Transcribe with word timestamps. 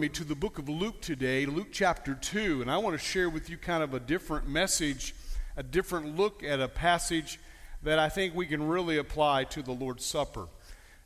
me 0.00 0.08
to 0.08 0.24
the 0.24 0.34
book 0.34 0.58
of 0.58 0.66
Luke 0.66 1.02
today, 1.02 1.44
Luke 1.44 1.68
chapter 1.70 2.14
2, 2.14 2.62
and 2.62 2.70
I 2.70 2.78
want 2.78 2.98
to 2.98 3.04
share 3.04 3.28
with 3.28 3.50
you 3.50 3.58
kind 3.58 3.82
of 3.82 3.92
a 3.92 4.00
different 4.00 4.48
message, 4.48 5.14
a 5.58 5.62
different 5.62 6.16
look 6.16 6.42
at 6.42 6.58
a 6.58 6.68
passage 6.68 7.38
that 7.82 7.98
I 7.98 8.08
think 8.08 8.34
we 8.34 8.46
can 8.46 8.66
really 8.66 8.96
apply 8.96 9.44
to 9.44 9.60
the 9.60 9.72
Lord's 9.72 10.06
Supper. 10.06 10.48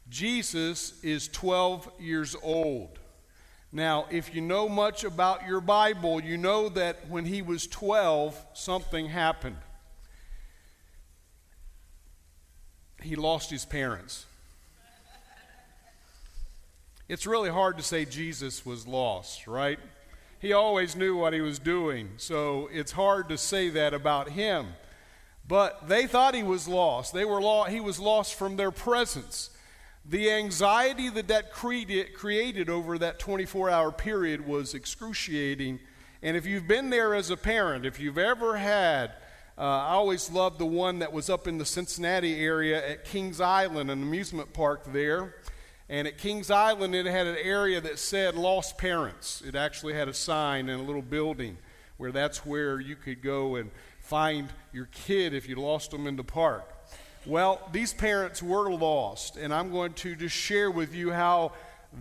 Jesus 0.09 1.03
is 1.03 1.27
12 1.27 1.91
years 1.99 2.37
old. 2.41 3.01
Now, 3.73 4.07
if 4.13 4.33
you 4.33 4.41
know 4.41 4.69
much 4.69 5.03
about 5.03 5.45
your 5.45 5.61
Bible, 5.61 6.23
you 6.23 6.37
know 6.37 6.69
that 6.69 7.09
when 7.09 7.25
he 7.25 7.43
was 7.43 7.67
12, 7.67 8.41
something 8.55 9.09
happened. 9.09 9.57
He 13.03 13.17
lost 13.17 13.51
his 13.51 13.65
parents. 13.65 14.27
It's 17.07 17.27
really 17.27 17.51
hard 17.51 17.77
to 17.77 17.83
say 17.83 18.07
Jesus 18.07 18.65
was 18.65 18.87
lost, 18.87 19.47
right? 19.47 19.79
He 20.39 20.55
always 20.55 20.97
knew 20.97 21.17
what 21.17 21.35
he 21.35 21.43
was 21.43 21.59
doing, 21.59 22.13
so 22.17 22.71
it's 22.73 22.93
hard 22.93 23.29
to 23.29 23.37
say 23.37 23.69
that 23.71 23.93
about 23.93 24.31
him. 24.31 24.69
But 25.47 25.87
they 25.89 26.07
thought 26.07 26.35
he 26.35 26.43
was 26.43 26.67
lost. 26.67 27.13
They 27.13 27.27
were 27.27 27.43
lo- 27.43 27.65
he 27.65 27.79
was 27.79 27.99
lost 28.01 28.35
from 28.35 28.57
their 28.57 28.71
presence. 28.71 29.51
The 30.07 30.31
anxiety 30.31 31.11
that 31.11 31.29
that 31.29 31.53
created, 31.53 32.71
over 32.71 32.97
that 32.97 33.19
24 33.19 33.69
hour 33.69 33.93
period 33.93 34.47
was 34.47 34.73
excruciating. 34.73 35.81
And 36.23 36.39
if 36.39 36.47
you've 36.47 36.67
been 36.67 36.89
there 36.89 37.15
as 37.15 37.29
a 37.29 37.37
parent, 37.37 37.85
if 37.85 38.01
you've 38.01 38.17
ever 38.17 38.57
had, 38.57 39.13
uh, 39.59 39.61
I 39.61 39.91
always 39.91 40.31
loved 40.31 40.59
the 40.59 40.67
one 40.67 41.01
that 41.01 41.13
was 41.13 41.29
up 41.29 41.47
in 41.47 41.59
the 41.59 41.67
Cincinnati 41.67 42.41
area 42.41 42.87
at 42.87 43.05
Kings 43.05 43.43
Island, 43.43 43.91
an 43.91 44.03
amusement 44.03 44.55
park 44.55 44.91
there. 44.91 45.35
And 45.89 46.09
at 46.09 46.17
Kings 46.17 46.51
Island, 46.51 46.95
it 46.95 47.07
had 47.07 47.27
an 47.27 47.37
area 47.37 47.81
that 47.81 47.99
said 47.99 48.35
lost 48.35 48.79
parents. 48.79 49.43
It 49.47 49.55
actually 49.55 49.95
had 49.95 50.09
a 50.09 50.15
sign 50.15 50.69
in 50.69 50.81
a 50.81 50.83
little 50.83 51.03
building 51.03 51.59
where 51.99 52.11
that's 52.11 52.47
where 52.47 52.81
you 52.81 52.97
could 52.97 53.23
go 53.23 53.57
and 53.57 53.71
find 54.01 54.49
your 54.73 54.87
kid 54.87 55.35
if 55.35 55.49
you 55.49 55.57
lost 55.57 55.91
them 55.91 56.07
in 56.07 56.17
the 56.17 56.25
park. 56.25 56.69
Well, 57.27 57.61
these 57.73 57.95
parents 57.95 58.43
were 58.43 58.71
lost, 58.71 59.37
and 59.37 59.53
I'm 59.53 59.71
going 59.71 59.95
to 59.95 60.15
just 60.15 60.35
share 60.35 60.71
with 60.71 60.95
you 60.95 61.11
how 61.11 61.53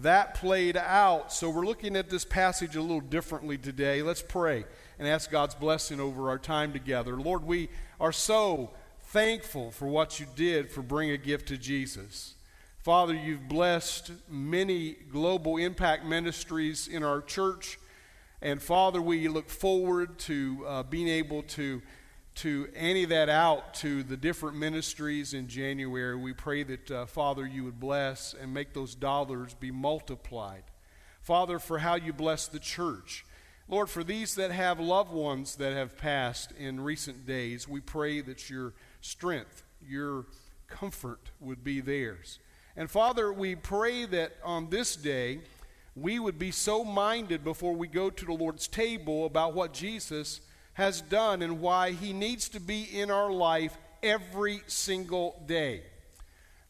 that 0.02 0.36
played 0.36 0.76
out. 0.76 1.32
So 1.32 1.50
we're 1.50 1.66
looking 1.66 1.96
at 1.96 2.10
this 2.10 2.26
passage 2.26 2.76
a 2.76 2.82
little 2.82 3.00
differently 3.00 3.58
today. 3.58 4.02
Let's 4.02 4.22
pray 4.22 4.66
and 5.00 5.08
ask 5.08 5.30
God's 5.30 5.56
blessing 5.56 6.00
over 6.00 6.30
our 6.30 6.40
time 6.40 6.74
together. 6.74 7.16
Lord, 7.16 7.46
we 7.46 7.70
are 8.00 8.12
so 8.12 8.72
thankful 9.08 9.72
for 9.72 9.88
what 9.88 10.20
you 10.20 10.26
did 10.36 10.70
for 10.70 10.82
bringing 10.82 11.14
a 11.14 11.18
gift 11.18 11.48
to 11.50 11.58
Jesus. 11.58 12.34
Father, 12.84 13.14
you've 13.14 13.48
blessed 13.48 14.12
many 14.28 14.98
global 15.10 15.56
impact 15.56 16.04
ministries 16.04 16.90
in 16.90 17.02
our 17.02 17.22
church. 17.22 17.80
And 18.42 18.62
Father, 18.62 19.02
we 19.02 19.30
look 19.30 19.50
forward 19.50 20.20
to 20.20 20.66
uh, 20.68 20.84
being 20.84 21.08
able 21.08 21.44
to, 21.44 21.82
to 22.36 22.68
ante 22.76 23.06
that 23.06 23.30
out 23.30 23.74
to 23.76 24.04
the 24.04 24.18
different 24.18 24.58
ministries 24.58 25.34
in 25.34 25.48
January. 25.48 26.18
We 26.18 26.34
pray 26.34 26.64
that, 26.64 26.92
uh, 26.92 27.06
Father, 27.06 27.48
you 27.48 27.64
would 27.64 27.80
bless 27.80 28.34
and 28.34 28.54
make 28.54 28.74
those 28.74 28.96
dollars 28.96 29.54
be 29.54 29.72
multiplied. 29.72 30.64
Father, 31.22 31.60
for 31.60 31.78
how 31.80 31.96
you 31.96 32.12
bless 32.12 32.48
the 32.48 32.60
church. 32.60 33.26
Lord, 33.70 33.90
for 33.90 34.04
these 34.04 34.36
that 34.36 34.52
have 34.52 34.82
loved 34.82 35.14
ones 35.14 35.56
that 35.56 35.72
have 35.72 35.98
passed 35.98 36.52
in 36.60 36.82
recent 36.82 37.26
days, 37.26 37.66
we 37.66 37.80
pray 37.80 38.20
that 38.20 38.50
your 38.50 38.74
strength, 39.00 39.64
your 39.82 40.26
comfort 40.68 41.30
would 41.40 41.64
be 41.64 41.80
theirs. 41.80 42.40
And 42.76 42.90
Father, 42.90 43.32
we 43.32 43.56
pray 43.56 44.06
that 44.06 44.34
on 44.44 44.70
this 44.70 44.96
day, 44.96 45.40
we 45.96 46.18
would 46.18 46.40
be 46.40 46.50
so 46.50 46.84
minded 46.84 47.44
before 47.44 47.74
we 47.74 47.88
go 47.88 48.10
to 48.10 48.26
the 48.26 48.34
Lord's 48.34 48.68
table 48.68 49.26
about 49.26 49.54
what 49.54 49.74
Jesus 49.74 50.42
has 50.74 51.02
done 51.02 51.44
and 51.44 51.62
why 51.62 51.92
he 51.92 52.14
needs 52.14 52.50
to 52.50 52.60
be 52.60 52.82
in 52.82 53.12
our 53.12 53.32
life 53.32 53.78
every 54.02 54.62
single 54.66 55.40
day. 55.46 55.84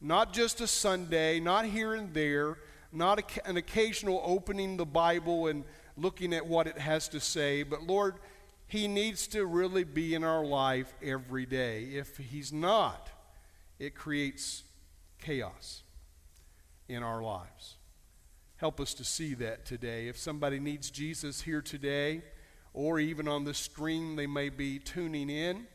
Not 0.01 0.33
just 0.33 0.59
a 0.59 0.67
Sunday, 0.67 1.39
not 1.39 1.63
here 1.63 1.93
and 1.93 2.13
there, 2.13 2.57
not 2.91 3.19
a, 3.19 3.47
an 3.47 3.55
occasional 3.55 4.21
opening 4.25 4.75
the 4.75 4.85
Bible 4.85 5.47
and 5.47 5.63
looking 5.95 6.33
at 6.33 6.45
what 6.45 6.67
it 6.67 6.77
has 6.77 7.07
to 7.09 7.21
say, 7.21 7.63
but 7.63 7.83
Lord, 7.83 8.15
he 8.67 8.89
needs 8.89 9.27
to 9.27 9.45
really 9.45 9.85
be 9.85 10.15
in 10.15 10.25
our 10.25 10.43
life 10.43 10.93
every 11.01 11.45
day. 11.45 11.83
If 11.93 12.17
he's 12.17 12.51
not, 12.51 13.09
it 13.79 13.95
creates 13.95 14.63
chaos 15.19 15.82
in 16.87 17.03
our 17.03 17.21
lives. 17.21 17.77
Help 18.57 18.79
us 18.79 18.93
to 18.93 19.03
see 19.03 19.33
that 19.35 19.65
today. 19.65 20.07
If 20.07 20.17
somebody 20.17 20.59
needs 20.59 20.89
Jesus 20.89 21.41
here 21.41 21.61
today, 21.61 22.21
or 22.73 22.99
even 22.99 23.27
on 23.27 23.43
the 23.43 23.53
stream, 23.53 24.15
they 24.15 24.27
may 24.27 24.49
be 24.49 24.79
tuning 24.79 25.29
in 25.29 25.67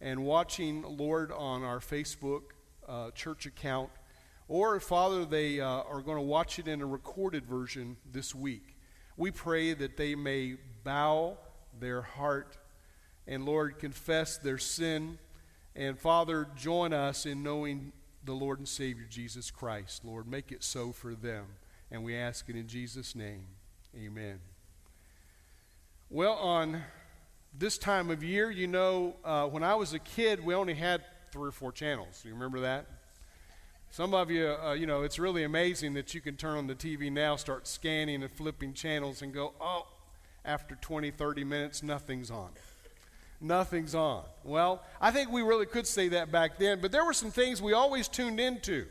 and 0.00 0.24
watching, 0.24 0.82
Lord, 0.82 1.32
on 1.32 1.62
our 1.62 1.78
Facebook 1.78 2.42
uh, 2.86 3.10
church 3.12 3.46
account. 3.46 3.90
Or, 4.46 4.78
Father, 4.78 5.24
they 5.24 5.60
uh, 5.60 5.66
are 5.66 6.02
going 6.02 6.18
to 6.18 6.22
watch 6.22 6.58
it 6.58 6.68
in 6.68 6.82
a 6.82 6.86
recorded 6.86 7.46
version 7.46 7.96
this 8.12 8.34
week. 8.34 8.76
We 9.16 9.30
pray 9.30 9.72
that 9.72 9.96
they 9.96 10.14
may 10.14 10.56
bow 10.82 11.38
their 11.80 12.02
heart 12.02 12.58
and, 13.26 13.46
Lord, 13.46 13.78
confess 13.78 14.36
their 14.36 14.58
sin. 14.58 15.18
And, 15.74 15.98
Father, 15.98 16.46
join 16.56 16.92
us 16.92 17.24
in 17.24 17.42
knowing 17.42 17.92
the 18.24 18.32
Lord 18.32 18.58
and 18.58 18.68
Savior 18.68 19.06
Jesus 19.08 19.50
Christ. 19.50 20.04
Lord, 20.04 20.26
make 20.26 20.50
it 20.52 20.64
so 20.64 20.92
for 20.92 21.14
them. 21.14 21.46
And 21.90 22.02
we 22.02 22.16
ask 22.16 22.48
it 22.48 22.56
in 22.56 22.66
Jesus' 22.66 23.14
name. 23.14 23.46
Amen. 23.96 24.40
Well, 26.10 26.34
on 26.34 26.82
this 27.56 27.78
time 27.78 28.10
of 28.10 28.22
year, 28.22 28.50
you 28.50 28.66
know, 28.66 29.16
uh, 29.24 29.46
when 29.46 29.62
I 29.62 29.74
was 29.74 29.92
a 29.92 29.98
kid, 29.98 30.44
we 30.44 30.54
only 30.54 30.74
had 30.74 31.02
three 31.32 31.48
or 31.48 31.52
four 31.52 31.72
channels. 31.72 32.20
Do 32.22 32.28
you 32.28 32.34
remember 32.34 32.60
that? 32.60 32.86
Some 33.90 34.12
of 34.12 34.30
you, 34.30 34.48
uh, 34.48 34.72
you 34.72 34.86
know, 34.86 35.02
it's 35.02 35.18
really 35.18 35.44
amazing 35.44 35.94
that 35.94 36.14
you 36.14 36.20
can 36.20 36.36
turn 36.36 36.58
on 36.58 36.66
the 36.66 36.74
TV 36.74 37.12
now, 37.12 37.36
start 37.36 37.68
scanning 37.68 38.22
and 38.22 38.32
flipping 38.32 38.72
channels, 38.72 39.22
and 39.22 39.32
go, 39.32 39.52
oh, 39.60 39.86
after 40.44 40.74
20, 40.74 41.12
30 41.12 41.44
minutes, 41.44 41.82
nothing's 41.82 42.30
on 42.30 42.50
nothing's 43.44 43.94
on. 43.94 44.24
Well, 44.42 44.82
I 45.00 45.10
think 45.10 45.30
we 45.30 45.42
really 45.42 45.66
could 45.66 45.86
say 45.86 46.08
that 46.08 46.32
back 46.32 46.58
then, 46.58 46.80
but 46.80 46.90
there 46.90 47.04
were 47.04 47.12
some 47.12 47.30
things 47.30 47.60
we 47.60 47.72
always 47.72 48.08
tuned 48.08 48.40
into. 48.40 48.86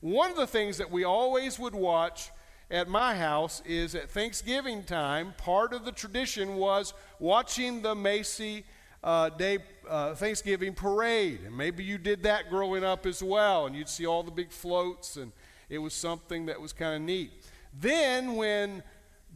One 0.00 0.30
of 0.30 0.36
the 0.36 0.46
things 0.46 0.78
that 0.78 0.90
we 0.90 1.04
always 1.04 1.58
would 1.58 1.74
watch 1.74 2.30
at 2.70 2.88
my 2.88 3.14
house 3.14 3.62
is 3.64 3.94
at 3.94 4.10
Thanksgiving 4.10 4.84
time, 4.84 5.34
part 5.36 5.72
of 5.72 5.84
the 5.84 5.92
tradition 5.92 6.56
was 6.56 6.94
watching 7.18 7.82
the 7.82 7.94
Macy 7.94 8.64
uh, 9.04 9.28
Day 9.30 9.58
uh, 9.88 10.14
Thanksgiving 10.14 10.74
parade. 10.74 11.40
And 11.46 11.56
maybe 11.56 11.84
you 11.84 11.98
did 11.98 12.24
that 12.24 12.50
growing 12.50 12.84
up 12.84 13.06
as 13.06 13.22
well, 13.22 13.66
and 13.66 13.76
you'd 13.76 13.88
see 13.88 14.06
all 14.06 14.22
the 14.22 14.32
big 14.32 14.50
floats, 14.50 15.16
and 15.16 15.32
it 15.68 15.78
was 15.78 15.94
something 15.94 16.46
that 16.46 16.60
was 16.60 16.72
kind 16.72 16.96
of 16.96 17.02
neat. 17.02 17.32
Then, 17.78 18.36
when 18.36 18.82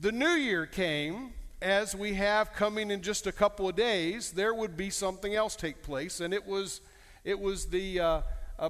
the 0.01 0.13
new 0.13 0.31
year 0.31 0.67
came, 0.67 1.33
as 1.63 1.95
we 1.95 2.15
have 2.15 2.53
coming 2.53 2.91
in 2.91 3.03
just 3.03 3.27
a 3.27 3.33
couple 3.33 3.69
of 3.69 3.77
days, 3.77 4.33
there 4.33 4.55
would 4.55 4.77
be 4.77 4.91
something 4.91 5.35
else 5.35 5.57
take 5.57 5.83
place, 5.83 6.21
and 6.21 6.33
it 6.33 6.47
was 6.47 6.81
it 7.25 7.39
was 7.39 7.67
the 7.67 8.01
uh, 8.01 8.23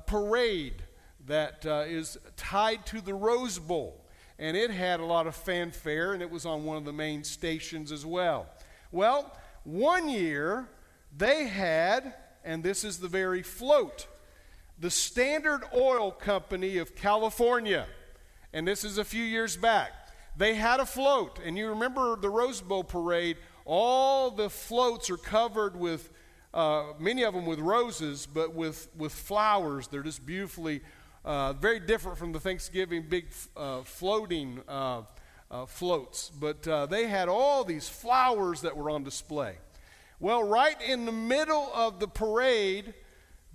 parade 0.06 0.82
that 1.26 1.64
uh, 1.64 1.84
is 1.86 2.18
tied 2.36 2.84
to 2.86 3.00
the 3.00 3.14
Rose 3.14 3.58
Bowl, 3.58 4.04
and 4.38 4.56
it 4.56 4.70
had 4.70 4.98
a 4.98 5.04
lot 5.04 5.26
of 5.26 5.36
fanfare, 5.36 6.12
and 6.12 6.22
it 6.22 6.30
was 6.30 6.44
on 6.47 6.65
one 6.65 6.76
of 6.76 6.84
the 6.84 6.92
main 6.92 7.22
stations 7.22 7.92
as 7.92 8.04
well. 8.04 8.47
Well, 8.91 9.36
one 9.62 10.09
year 10.09 10.68
they 11.16 11.47
had, 11.47 12.15
and 12.44 12.65
this 12.65 12.82
is 12.82 12.98
the 12.98 13.09
very 13.09 13.42
float, 13.42 14.09
the 14.78 14.91
Standard 14.91 15.62
Oil 15.74 16.10
Company 16.10 16.78
of 16.78 16.97
California, 16.97 17.86
and 18.53 18.66
this 18.66 18.82
is 18.82 18.98
a 18.98 19.04
few 19.04 19.22
years 19.22 19.56
back. 19.56 19.92
They 20.36 20.54
had 20.54 20.80
a 20.80 20.86
float, 20.86 21.38
and 21.44 21.56
you 21.56 21.68
remember 21.68 22.16
the 22.16 22.30
Rose 22.30 22.60
Bowl 22.60 22.84
parade, 22.84 23.36
all 23.65 24.30
the 24.30 24.48
floats 24.48 25.10
are 25.10 25.16
covered 25.16 25.77
with, 25.77 26.10
uh, 26.54 26.92
many 26.98 27.24
of 27.24 27.34
them 27.34 27.47
with 27.47 27.59
roses, 27.59 28.27
but 28.27 28.54
with, 28.54 28.88
with 28.97 29.12
flowers. 29.12 29.88
They're 29.88 30.03
just 30.03 30.24
beautifully, 30.24 30.80
uh, 31.24 31.53
very 31.54 31.80
different 31.80 32.18
from 32.18 32.32
the 32.32 32.41
Thanksgiving 32.41 33.06
big 33.09 33.27
uh, 33.56 33.82
floating 33.82 34.60
uh, 34.66 35.03
uh, 35.50 35.66
floats. 35.66 36.30
But 36.30 36.66
uh, 36.66 36.86
they 36.86 37.06
had 37.06 37.28
all 37.28 37.65
these 37.65 37.88
flowers 37.88 38.62
that 38.62 38.77
were 38.77 38.91
on 38.91 39.04
display. 39.04 39.59
Well, 40.18 40.42
right 40.42 40.80
in 40.82 41.06
the 41.06 41.12
middle 41.12 41.71
of 41.74 41.98
the 41.98 42.09
parade, 42.09 42.94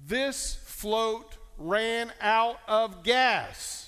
this 0.07 0.55
float 0.63 1.37
ran 1.57 2.11
out 2.21 2.59
of 2.67 3.03
gas 3.03 3.84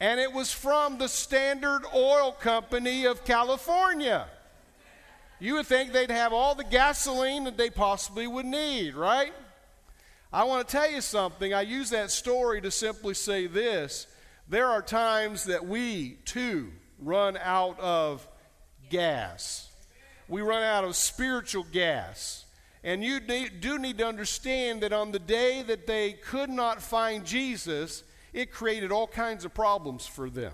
and 0.00 0.20
it 0.20 0.32
was 0.32 0.52
from 0.52 0.98
the 0.98 1.08
Standard 1.08 1.82
Oil 1.94 2.32
Company 2.32 3.06
of 3.06 3.24
California. 3.24 4.26
You 5.38 5.54
would 5.54 5.66
think 5.66 5.92
they'd 5.92 6.10
have 6.10 6.32
all 6.32 6.54
the 6.54 6.64
gasoline 6.64 7.44
that 7.44 7.56
they 7.56 7.70
possibly 7.70 8.26
would 8.26 8.46
need, 8.46 8.94
right? 8.94 9.32
I 10.32 10.44
want 10.44 10.66
to 10.66 10.72
tell 10.72 10.90
you 10.90 11.00
something. 11.00 11.54
I 11.54 11.62
use 11.62 11.90
that 11.90 12.10
story 12.10 12.60
to 12.62 12.70
simply 12.70 13.14
say 13.14 13.46
this 13.46 14.06
there 14.48 14.66
are 14.66 14.82
times 14.82 15.44
that 15.44 15.66
we 15.66 16.18
too 16.24 16.72
run 16.98 17.36
out 17.36 17.78
of 17.80 18.26
gas. 18.90 19.68
We 20.28 20.42
run 20.42 20.62
out 20.62 20.84
of 20.84 20.96
spiritual 20.96 21.66
gas. 21.72 22.44
And 22.84 23.02
you 23.02 23.18
do 23.20 23.78
need 23.78 23.98
to 23.98 24.06
understand 24.06 24.82
that 24.82 24.92
on 24.92 25.10
the 25.10 25.18
day 25.18 25.62
that 25.62 25.86
they 25.86 26.12
could 26.12 26.50
not 26.50 26.80
find 26.80 27.24
Jesus, 27.24 28.04
it 28.36 28.52
created 28.52 28.92
all 28.92 29.06
kinds 29.06 29.46
of 29.46 29.54
problems 29.54 30.06
for 30.06 30.28
them. 30.28 30.52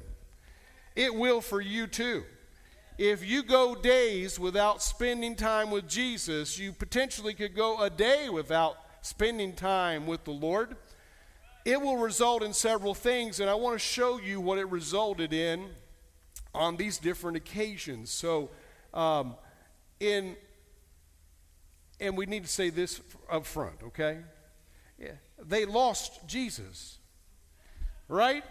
It 0.95 1.13
will 1.13 1.41
for 1.41 1.61
you 1.61 1.89
too. 1.89 2.23
If 2.97 3.27
you 3.27 3.43
go 3.43 3.75
days 3.75 4.39
without 4.39 4.81
spending 4.81 5.35
time 5.35 5.73
with 5.73 5.89
Jesus, 5.89 6.61
you 6.61 6.73
potentially 6.73 7.35
could 7.35 7.57
go 7.57 7.81
a 7.83 7.91
day 7.91 8.29
without 8.29 8.77
spending 9.01 9.53
time 9.53 10.07
with 10.07 10.23
the 10.23 10.31
Lord. 10.31 10.77
It 11.65 11.81
will 11.81 11.97
result 11.97 12.45
in 12.45 12.53
several 12.53 12.95
things, 12.95 13.41
and 13.41 13.51
I 13.51 13.55
want 13.55 13.75
to 13.75 13.81
show 13.81 14.21
you 14.21 14.41
what 14.41 14.59
it 14.59 14.69
resulted 14.69 15.33
in 15.33 15.71
on 16.55 16.77
these 16.77 16.99
different 16.99 17.37
occasions. 17.37 18.11
So, 18.11 18.51
um, 18.95 19.35
in 19.99 20.37
and 21.99 22.17
we 22.17 22.27
need 22.27 22.45
to 22.45 22.49
say 22.51 22.71
this 22.71 23.01
up 23.29 23.45
front, 23.45 23.83
okay? 23.83 24.19
Yeah. 24.99 25.15
They 25.45 25.65
lost 25.65 26.29
Jesus. 26.29 26.99
Right? 28.13 28.45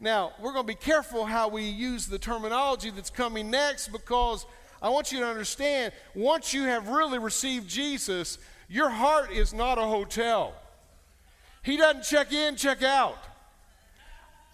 Now, 0.00 0.32
we're 0.38 0.52
going 0.52 0.66
to 0.66 0.70
be 0.70 0.74
careful 0.74 1.24
how 1.24 1.48
we 1.48 1.62
use 1.62 2.06
the 2.06 2.18
terminology 2.18 2.90
that's 2.90 3.08
coming 3.08 3.50
next 3.50 3.88
because 3.88 4.44
I 4.82 4.90
want 4.90 5.10
you 5.10 5.20
to 5.20 5.26
understand 5.26 5.94
once 6.14 6.52
you 6.52 6.64
have 6.64 6.88
really 6.88 7.18
received 7.18 7.70
Jesus, 7.70 8.36
your 8.68 8.90
heart 8.90 9.32
is 9.32 9.54
not 9.54 9.78
a 9.78 9.82
hotel. 9.82 10.52
He 11.62 11.78
doesn't 11.78 12.04
check 12.04 12.30
in, 12.30 12.56
check 12.56 12.82
out. 12.82 13.16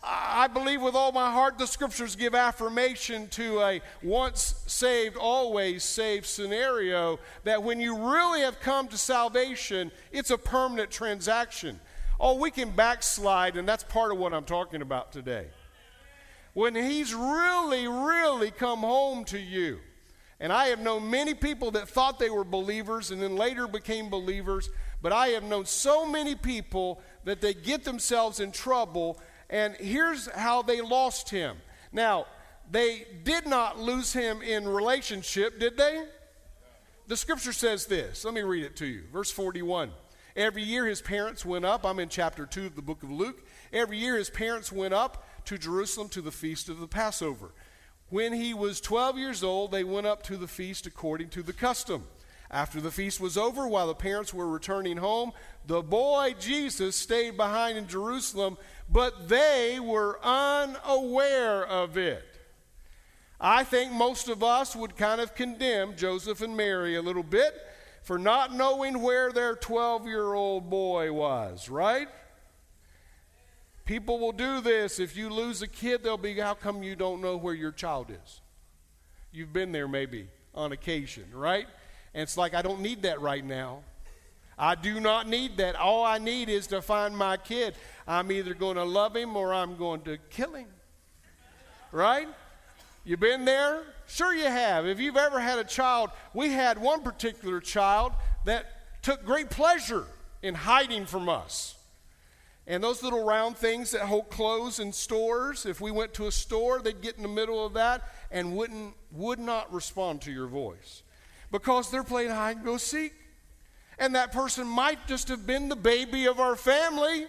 I 0.04 0.46
believe 0.46 0.80
with 0.80 0.94
all 0.94 1.10
my 1.10 1.32
heart 1.32 1.58
the 1.58 1.66
scriptures 1.66 2.14
give 2.14 2.36
affirmation 2.36 3.26
to 3.30 3.60
a 3.60 3.80
once 4.04 4.62
saved, 4.68 5.16
always 5.16 5.82
saved 5.82 6.26
scenario 6.26 7.18
that 7.42 7.64
when 7.64 7.80
you 7.80 8.12
really 8.12 8.42
have 8.42 8.60
come 8.60 8.86
to 8.86 8.96
salvation, 8.96 9.90
it's 10.12 10.30
a 10.30 10.38
permanent 10.38 10.92
transaction. 10.92 11.80
Oh, 12.18 12.36
we 12.36 12.50
can 12.50 12.70
backslide, 12.70 13.56
and 13.56 13.68
that's 13.68 13.84
part 13.84 14.12
of 14.12 14.18
what 14.18 14.32
I'm 14.32 14.44
talking 14.44 14.82
about 14.82 15.12
today. 15.12 15.46
When 16.52 16.74
He's 16.74 17.14
really, 17.14 17.88
really 17.88 18.50
come 18.50 18.80
home 18.80 19.24
to 19.26 19.38
you. 19.38 19.80
And 20.40 20.52
I 20.52 20.66
have 20.66 20.80
known 20.80 21.10
many 21.10 21.32
people 21.32 21.70
that 21.72 21.88
thought 21.88 22.18
they 22.18 22.28
were 22.28 22.44
believers 22.44 23.10
and 23.10 23.22
then 23.22 23.36
later 23.36 23.66
became 23.66 24.10
believers, 24.10 24.68
but 25.00 25.12
I 25.12 25.28
have 25.28 25.44
known 25.44 25.64
so 25.64 26.06
many 26.06 26.34
people 26.34 27.00
that 27.24 27.40
they 27.40 27.54
get 27.54 27.84
themselves 27.84 28.40
in 28.40 28.52
trouble 28.52 29.18
and 29.50 29.74
here's 29.76 30.28
how 30.32 30.62
they 30.62 30.80
lost 30.80 31.30
him. 31.30 31.56
Now, 31.92 32.26
they 32.70 33.06
did 33.22 33.46
not 33.46 33.78
lose 33.78 34.12
him 34.12 34.42
in 34.42 34.66
relationship, 34.66 35.60
did 35.60 35.76
they? 35.76 36.04
The 37.06 37.16
scripture 37.16 37.52
says 37.52 37.86
this. 37.86 38.24
Let 38.24 38.34
me 38.34 38.40
read 38.40 38.64
it 38.64 38.76
to 38.76 38.86
you. 38.86 39.04
Verse 39.12 39.30
41. 39.30 39.90
Every 40.36 40.62
year 40.62 40.86
his 40.86 41.00
parents 41.00 41.44
went 41.44 41.64
up. 41.64 41.84
I'm 41.84 41.98
in 41.98 42.08
chapter 42.08 42.46
2 42.46 42.66
of 42.66 42.76
the 42.76 42.82
book 42.82 43.02
of 43.02 43.10
Luke. 43.10 43.46
Every 43.72 43.98
year 43.98 44.16
his 44.16 44.30
parents 44.30 44.72
went 44.72 44.94
up 44.94 45.26
to 45.46 45.58
Jerusalem 45.58 46.08
to 46.10 46.20
the 46.20 46.32
feast 46.32 46.68
of 46.68 46.80
the 46.80 46.88
Passover. 46.88 47.52
When 48.10 48.32
he 48.32 48.52
was 48.52 48.80
12 48.80 49.18
years 49.18 49.44
old, 49.44 49.70
they 49.70 49.84
went 49.84 50.06
up 50.06 50.22
to 50.24 50.36
the 50.36 50.48
feast 50.48 50.86
according 50.86 51.28
to 51.30 51.42
the 51.42 51.52
custom. 51.52 52.04
After 52.50 52.80
the 52.80 52.90
feast 52.90 53.20
was 53.20 53.36
over, 53.36 53.66
while 53.66 53.86
the 53.86 53.94
parents 53.94 54.32
were 54.32 54.48
returning 54.48 54.98
home, 54.98 55.32
the 55.66 55.82
boy 55.82 56.34
Jesus 56.38 56.94
stayed 56.94 57.36
behind 57.36 57.78
in 57.78 57.86
Jerusalem 57.86 58.56
but 58.88 59.28
they 59.28 59.80
were 59.80 60.18
unaware 60.22 61.66
of 61.66 61.96
it. 61.96 62.24
I 63.40 63.64
think 63.64 63.92
most 63.92 64.28
of 64.28 64.42
us 64.42 64.76
would 64.76 64.96
kind 64.96 65.20
of 65.20 65.34
condemn 65.34 65.96
Joseph 65.96 66.40
and 66.40 66.56
Mary 66.56 66.96
a 66.96 67.02
little 67.02 67.22
bit 67.22 67.54
for 68.04 68.18
not 68.18 68.54
knowing 68.54 69.00
where 69.00 69.32
their 69.32 69.56
12 69.56 70.06
year 70.06 70.34
old 70.34 70.68
boy 70.70 71.10
was, 71.10 71.68
right? 71.70 72.08
People 73.86 74.18
will 74.18 74.32
do 74.32 74.60
this. 74.60 75.00
If 75.00 75.16
you 75.16 75.30
lose 75.30 75.62
a 75.62 75.66
kid, 75.66 76.02
they'll 76.02 76.18
be, 76.18 76.38
How 76.38 76.54
come 76.54 76.82
you 76.82 76.96
don't 76.96 77.20
know 77.20 77.36
where 77.36 77.54
your 77.54 77.72
child 77.72 78.10
is? 78.10 78.40
You've 79.32 79.52
been 79.52 79.72
there 79.72 79.88
maybe 79.88 80.28
on 80.54 80.72
occasion, 80.72 81.24
right? 81.32 81.66
And 82.12 82.22
it's 82.22 82.36
like, 82.36 82.54
I 82.54 82.62
don't 82.62 82.80
need 82.80 83.02
that 83.02 83.20
right 83.20 83.44
now. 83.44 83.80
I 84.56 84.74
do 84.74 85.00
not 85.00 85.26
need 85.26 85.56
that. 85.56 85.74
All 85.74 86.04
I 86.04 86.18
need 86.18 86.48
is 86.48 86.68
to 86.68 86.80
find 86.80 87.16
my 87.16 87.38
kid. 87.38 87.74
I'm 88.06 88.30
either 88.30 88.54
going 88.54 88.76
to 88.76 88.84
love 88.84 89.16
him 89.16 89.34
or 89.34 89.52
I'm 89.52 89.76
going 89.76 90.02
to 90.02 90.18
kill 90.30 90.52
him. 90.52 90.68
Right? 91.90 92.28
You 93.04 93.18
been 93.18 93.44
there? 93.44 93.82
Sure, 94.06 94.34
you 94.34 94.44
have. 94.44 94.86
If 94.86 94.98
you've 94.98 95.16
ever 95.16 95.38
had 95.38 95.58
a 95.58 95.64
child, 95.64 96.10
we 96.32 96.50
had 96.50 96.78
one 96.78 97.02
particular 97.02 97.60
child 97.60 98.12
that 98.46 99.02
took 99.02 99.24
great 99.24 99.50
pleasure 99.50 100.06
in 100.42 100.54
hiding 100.54 101.04
from 101.04 101.28
us. 101.28 101.76
And 102.66 102.82
those 102.82 103.02
little 103.02 103.22
round 103.22 103.58
things 103.58 103.90
that 103.90 104.02
hold 104.02 104.30
clothes 104.30 104.80
in 104.80 104.92
stores, 104.92 105.66
if 105.66 105.82
we 105.82 105.90
went 105.90 106.14
to 106.14 106.26
a 106.26 106.32
store, 106.32 106.80
they'd 106.80 107.02
get 107.02 107.16
in 107.16 107.22
the 107.22 107.28
middle 107.28 107.64
of 107.64 107.74
that 107.74 108.10
and 108.30 108.56
wouldn't, 108.56 108.94
would 109.12 109.38
not 109.38 109.70
respond 109.72 110.22
to 110.22 110.32
your 110.32 110.46
voice 110.46 111.02
because 111.52 111.90
they're 111.90 112.02
playing 112.02 112.30
hide 112.30 112.56
and 112.56 112.64
go 112.64 112.78
seek. 112.78 113.12
And 113.98 114.14
that 114.14 114.32
person 114.32 114.66
might 114.66 115.06
just 115.06 115.28
have 115.28 115.46
been 115.46 115.68
the 115.68 115.76
baby 115.76 116.24
of 116.26 116.40
our 116.40 116.56
family. 116.56 117.26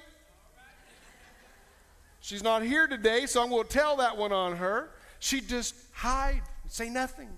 She's 2.22 2.42
not 2.42 2.64
here 2.64 2.88
today, 2.88 3.26
so 3.26 3.44
I'm 3.44 3.50
going 3.50 3.68
to 3.68 3.70
tell 3.70 3.98
that 3.98 4.18
one 4.18 4.32
on 4.32 4.56
her. 4.56 4.90
She 5.20 5.42
just 5.42 5.76
hide, 5.94 6.42
say 6.68 6.90
nothing. 6.90 7.30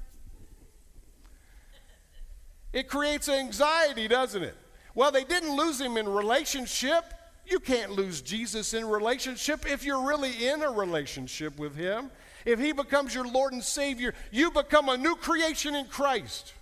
It 2.73 2.87
creates 2.87 3.29
anxiety, 3.29 4.07
doesn't 4.07 4.43
it? 4.43 4.55
Well, 4.93 5.11
they 5.11 5.23
didn't 5.23 5.55
lose 5.55 5.79
him 5.79 5.97
in 5.97 6.07
relationship. 6.07 7.05
You 7.45 7.59
can't 7.59 7.91
lose 7.91 8.21
Jesus 8.21 8.73
in 8.73 8.85
relationship 8.87 9.65
if 9.69 9.85
you're 9.85 10.05
really 10.05 10.47
in 10.47 10.63
a 10.63 10.69
relationship 10.69 11.57
with 11.57 11.75
him. 11.75 12.11
If 12.45 12.59
he 12.59 12.71
becomes 12.71 13.13
your 13.13 13.27
Lord 13.27 13.53
and 13.53 13.63
Savior, 13.63 14.13
you 14.31 14.51
become 14.51 14.89
a 14.89 14.97
new 14.97 15.15
creation 15.15 15.75
in 15.75 15.85
Christ. 15.85 16.53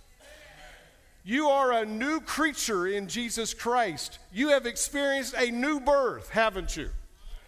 You 1.24 1.48
are 1.48 1.72
a 1.72 1.84
new 1.84 2.20
creature 2.20 2.86
in 2.86 3.08
Jesus 3.08 3.52
Christ. 3.52 4.20
You 4.32 4.50
have 4.50 4.64
experienced 4.64 5.34
a 5.36 5.50
new 5.50 5.80
birth, 5.80 6.28
haven't 6.28 6.76
you? 6.76 6.90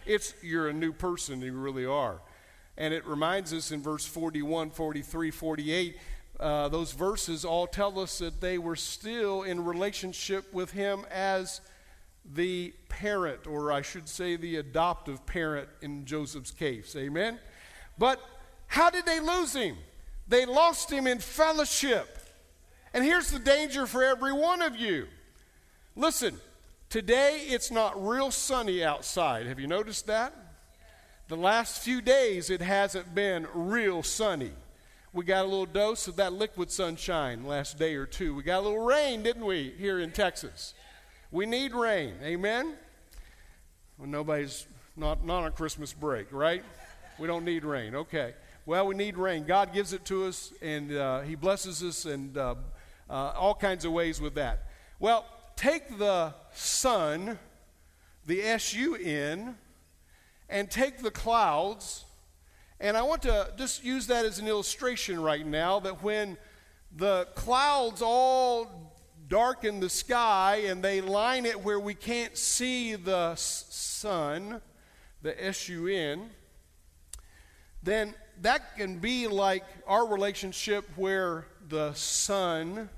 It's 0.05 0.33
you're 0.41 0.67
a 0.67 0.73
new 0.73 0.91
person, 0.91 1.41
you 1.41 1.53
really 1.53 1.85
are. 1.85 2.19
And 2.79 2.93
it 2.93 3.05
reminds 3.05 3.53
us 3.53 3.71
in 3.71 3.83
verse 3.83 4.05
41, 4.05 4.71
43, 4.71 5.31
48, 5.31 5.97
uh, 6.39 6.69
those 6.69 6.93
verses 6.93 7.43
all 7.43 7.67
tell 7.67 7.99
us 7.99 8.19
that 8.19 8.39
they 8.39 8.57
were 8.57 8.77
still 8.77 9.43
in 9.43 9.65
relationship 9.65 10.51
with 10.53 10.71
him 10.71 11.05
as 11.11 11.59
the 12.33 12.73
parent, 12.87 13.45
or 13.45 13.73
I 13.73 13.81
should 13.81 14.07
say 14.07 14.37
the 14.37 14.55
adoptive 14.55 15.25
parent 15.25 15.67
in 15.81 16.05
Joseph's 16.05 16.51
case. 16.51 16.95
Amen? 16.95 17.37
But 17.97 18.21
how 18.67 18.89
did 18.89 19.05
they 19.05 19.19
lose 19.19 19.53
him? 19.53 19.75
They 20.29 20.45
lost 20.45 20.89
him 20.89 21.05
in 21.05 21.19
fellowship. 21.19 22.17
And 22.93 23.03
here's 23.03 23.29
the 23.29 23.39
danger 23.39 23.85
for 23.85 24.03
every 24.03 24.31
one 24.31 24.61
of 24.61 24.77
you. 24.77 25.07
Listen, 25.97 26.39
today 26.89 27.45
it's 27.49 27.71
not 27.71 28.01
real 28.01 28.31
sunny 28.31 28.83
outside. 28.83 29.47
Have 29.47 29.59
you 29.59 29.67
noticed 29.67 30.07
that? 30.07 30.33
The 31.29 31.37
last 31.37 31.83
few 31.83 32.01
days 32.01 32.49
it 32.49 32.59
hasn't 32.59 33.13
been 33.13 33.45
real 33.53 34.01
sunny. 34.01 34.49
We 35.13 35.25
got 35.25 35.45
a 35.45 35.47
little 35.47 35.67
dose 35.67 36.07
of 36.07 36.15
that 36.15 36.33
liquid 36.33 36.71
sunshine 36.71 37.45
last 37.45 37.77
day 37.77 37.93
or 37.93 38.07
two. 38.07 38.33
We 38.33 38.41
got 38.41 38.61
a 38.61 38.65
little 38.65 38.83
rain, 38.83 39.21
didn't 39.21 39.45
we, 39.45 39.75
here 39.77 39.99
in 39.99 40.09
Texas? 40.09 40.73
We 41.29 41.45
need 41.45 41.75
rain. 41.75 42.15
Amen? 42.23 42.73
Well, 43.99 44.07
nobody's 44.07 44.65
not, 44.97 45.23
not 45.23 45.43
on 45.43 45.51
Christmas 45.51 45.93
break, 45.93 46.33
right? 46.33 46.63
We 47.19 47.27
don't 47.27 47.45
need 47.45 47.63
rain. 47.63 47.93
Okay. 47.93 48.33
Well, 48.65 48.87
we 48.87 48.95
need 48.95 49.15
rain. 49.15 49.45
God 49.45 49.71
gives 49.71 49.93
it 49.93 50.05
to 50.05 50.25
us, 50.25 50.51
and 50.63 50.91
uh, 50.91 51.19
He 51.21 51.35
blesses 51.35 51.83
us, 51.83 52.05
and 52.05 52.35
uh, 52.39 52.55
uh, 53.07 53.33
all 53.37 53.53
kinds 53.53 53.85
of 53.85 53.91
ways 53.91 54.19
with 54.19 54.33
that. 54.33 54.65
Well, 54.99 55.27
take 55.55 55.99
the 55.99 56.33
sun, 56.53 57.37
the 58.25 58.41
S 58.41 58.73
U 58.73 58.95
N, 58.95 59.57
and 60.49 60.69
take 60.69 61.01
the 61.01 61.11
clouds, 61.11 62.05
and 62.79 62.97
I 62.97 63.03
want 63.03 63.21
to 63.23 63.51
just 63.57 63.83
use 63.83 64.07
that 64.07 64.25
as 64.25 64.39
an 64.39 64.47
illustration 64.47 65.21
right 65.21 65.45
now 65.45 65.79
that 65.81 66.01
when 66.01 66.37
the 66.95 67.27
clouds 67.35 68.01
all 68.01 68.95
darken 69.27 69.79
the 69.79 69.89
sky 69.89 70.63
and 70.65 70.83
they 70.83 71.01
line 71.01 71.45
it 71.45 71.63
where 71.63 71.79
we 71.79 71.93
can't 71.93 72.35
see 72.35 72.95
the 72.95 73.35
sun, 73.35 74.59
the 75.21 75.45
S 75.45 75.69
U 75.69 75.87
N, 75.87 76.31
then 77.83 78.15
that 78.41 78.75
can 78.75 78.97
be 78.97 79.27
like 79.27 79.63
our 79.85 80.07
relationship 80.07 80.89
where 80.95 81.45
the 81.67 81.93
sun 81.93 82.89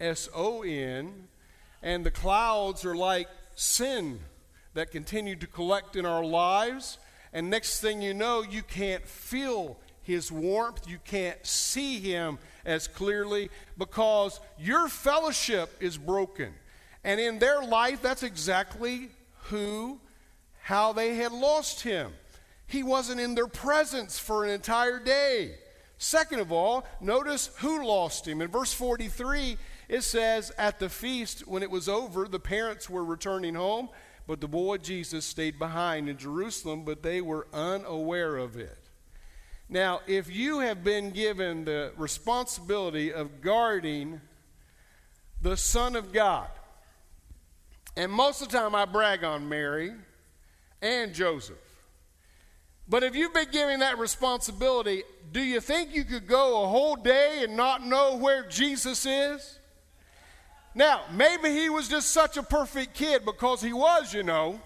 S 0.00 0.28
O 0.34 0.62
N, 0.62 1.28
and 1.82 2.04
the 2.04 2.10
clouds 2.10 2.84
are 2.84 2.96
like 2.96 3.28
sin 3.54 4.18
that 4.74 4.90
continue 4.90 5.36
to 5.36 5.46
collect 5.46 5.96
in 5.96 6.06
our 6.06 6.24
lives. 6.24 6.98
And 7.32 7.50
next 7.50 7.80
thing 7.80 8.02
you 8.02 8.14
know, 8.14 8.42
you 8.42 8.62
can't 8.62 9.06
feel 9.06 9.76
his 10.02 10.32
warmth. 10.32 10.88
You 10.88 10.98
can't 11.04 11.44
see 11.46 12.00
him 12.00 12.38
as 12.64 12.88
clearly 12.88 13.50
because 13.78 14.40
your 14.58 14.88
fellowship 14.88 15.70
is 15.80 15.96
broken. 15.96 16.52
And 17.04 17.20
in 17.20 17.38
their 17.38 17.62
life, 17.62 18.02
that's 18.02 18.22
exactly 18.22 19.10
who, 19.44 20.00
how 20.62 20.92
they 20.92 21.14
had 21.14 21.32
lost 21.32 21.82
him. 21.82 22.12
He 22.66 22.82
wasn't 22.82 23.20
in 23.20 23.34
their 23.34 23.48
presence 23.48 24.18
for 24.18 24.44
an 24.44 24.50
entire 24.50 25.00
day. 25.00 25.54
Second 25.98 26.40
of 26.40 26.52
all, 26.52 26.86
notice 27.00 27.50
who 27.58 27.84
lost 27.84 28.26
him. 28.26 28.40
In 28.40 28.48
verse 28.48 28.72
43, 28.72 29.56
it 29.88 30.02
says, 30.02 30.52
At 30.56 30.78
the 30.78 30.88
feast, 30.88 31.46
when 31.46 31.62
it 31.62 31.70
was 31.70 31.88
over, 31.88 32.26
the 32.26 32.38
parents 32.38 32.88
were 32.88 33.04
returning 33.04 33.54
home, 33.54 33.88
but 34.26 34.40
the 34.40 34.48
boy 34.48 34.78
Jesus 34.78 35.24
stayed 35.24 35.58
behind 35.58 36.08
in 36.08 36.16
Jerusalem, 36.16 36.84
but 36.84 37.02
they 37.02 37.20
were 37.20 37.46
unaware 37.52 38.36
of 38.36 38.56
it. 38.56 38.78
Now, 39.68 40.00
if 40.06 40.34
you 40.34 40.60
have 40.60 40.82
been 40.82 41.10
given 41.10 41.64
the 41.64 41.92
responsibility 41.96 43.12
of 43.12 43.40
guarding 43.40 44.20
the 45.40 45.56
Son 45.56 45.96
of 45.96 46.12
God, 46.12 46.48
and 47.96 48.10
most 48.10 48.42
of 48.42 48.48
the 48.48 48.58
time 48.58 48.74
I 48.74 48.84
brag 48.84 49.24
on 49.24 49.48
Mary 49.48 49.92
and 50.82 51.14
Joseph. 51.14 51.56
But 52.88 53.04
if 53.04 53.14
you've 53.14 53.32
been 53.32 53.50
given 53.52 53.80
that 53.80 53.98
responsibility, 53.98 55.04
do 55.30 55.40
you 55.40 55.60
think 55.60 55.94
you 55.94 56.02
could 56.02 56.26
go 56.26 56.64
a 56.64 56.66
whole 56.66 56.96
day 56.96 57.44
and 57.44 57.56
not 57.56 57.86
know 57.86 58.16
where 58.16 58.48
Jesus 58.48 59.06
is? 59.06 59.59
Now, 60.74 61.02
maybe 61.12 61.50
he 61.50 61.68
was 61.68 61.88
just 61.88 62.12
such 62.12 62.36
a 62.36 62.42
perfect 62.42 62.94
kid 62.94 63.24
because 63.24 63.60
he 63.60 63.72
was, 63.72 64.14
you 64.14 64.22
know. 64.22 64.60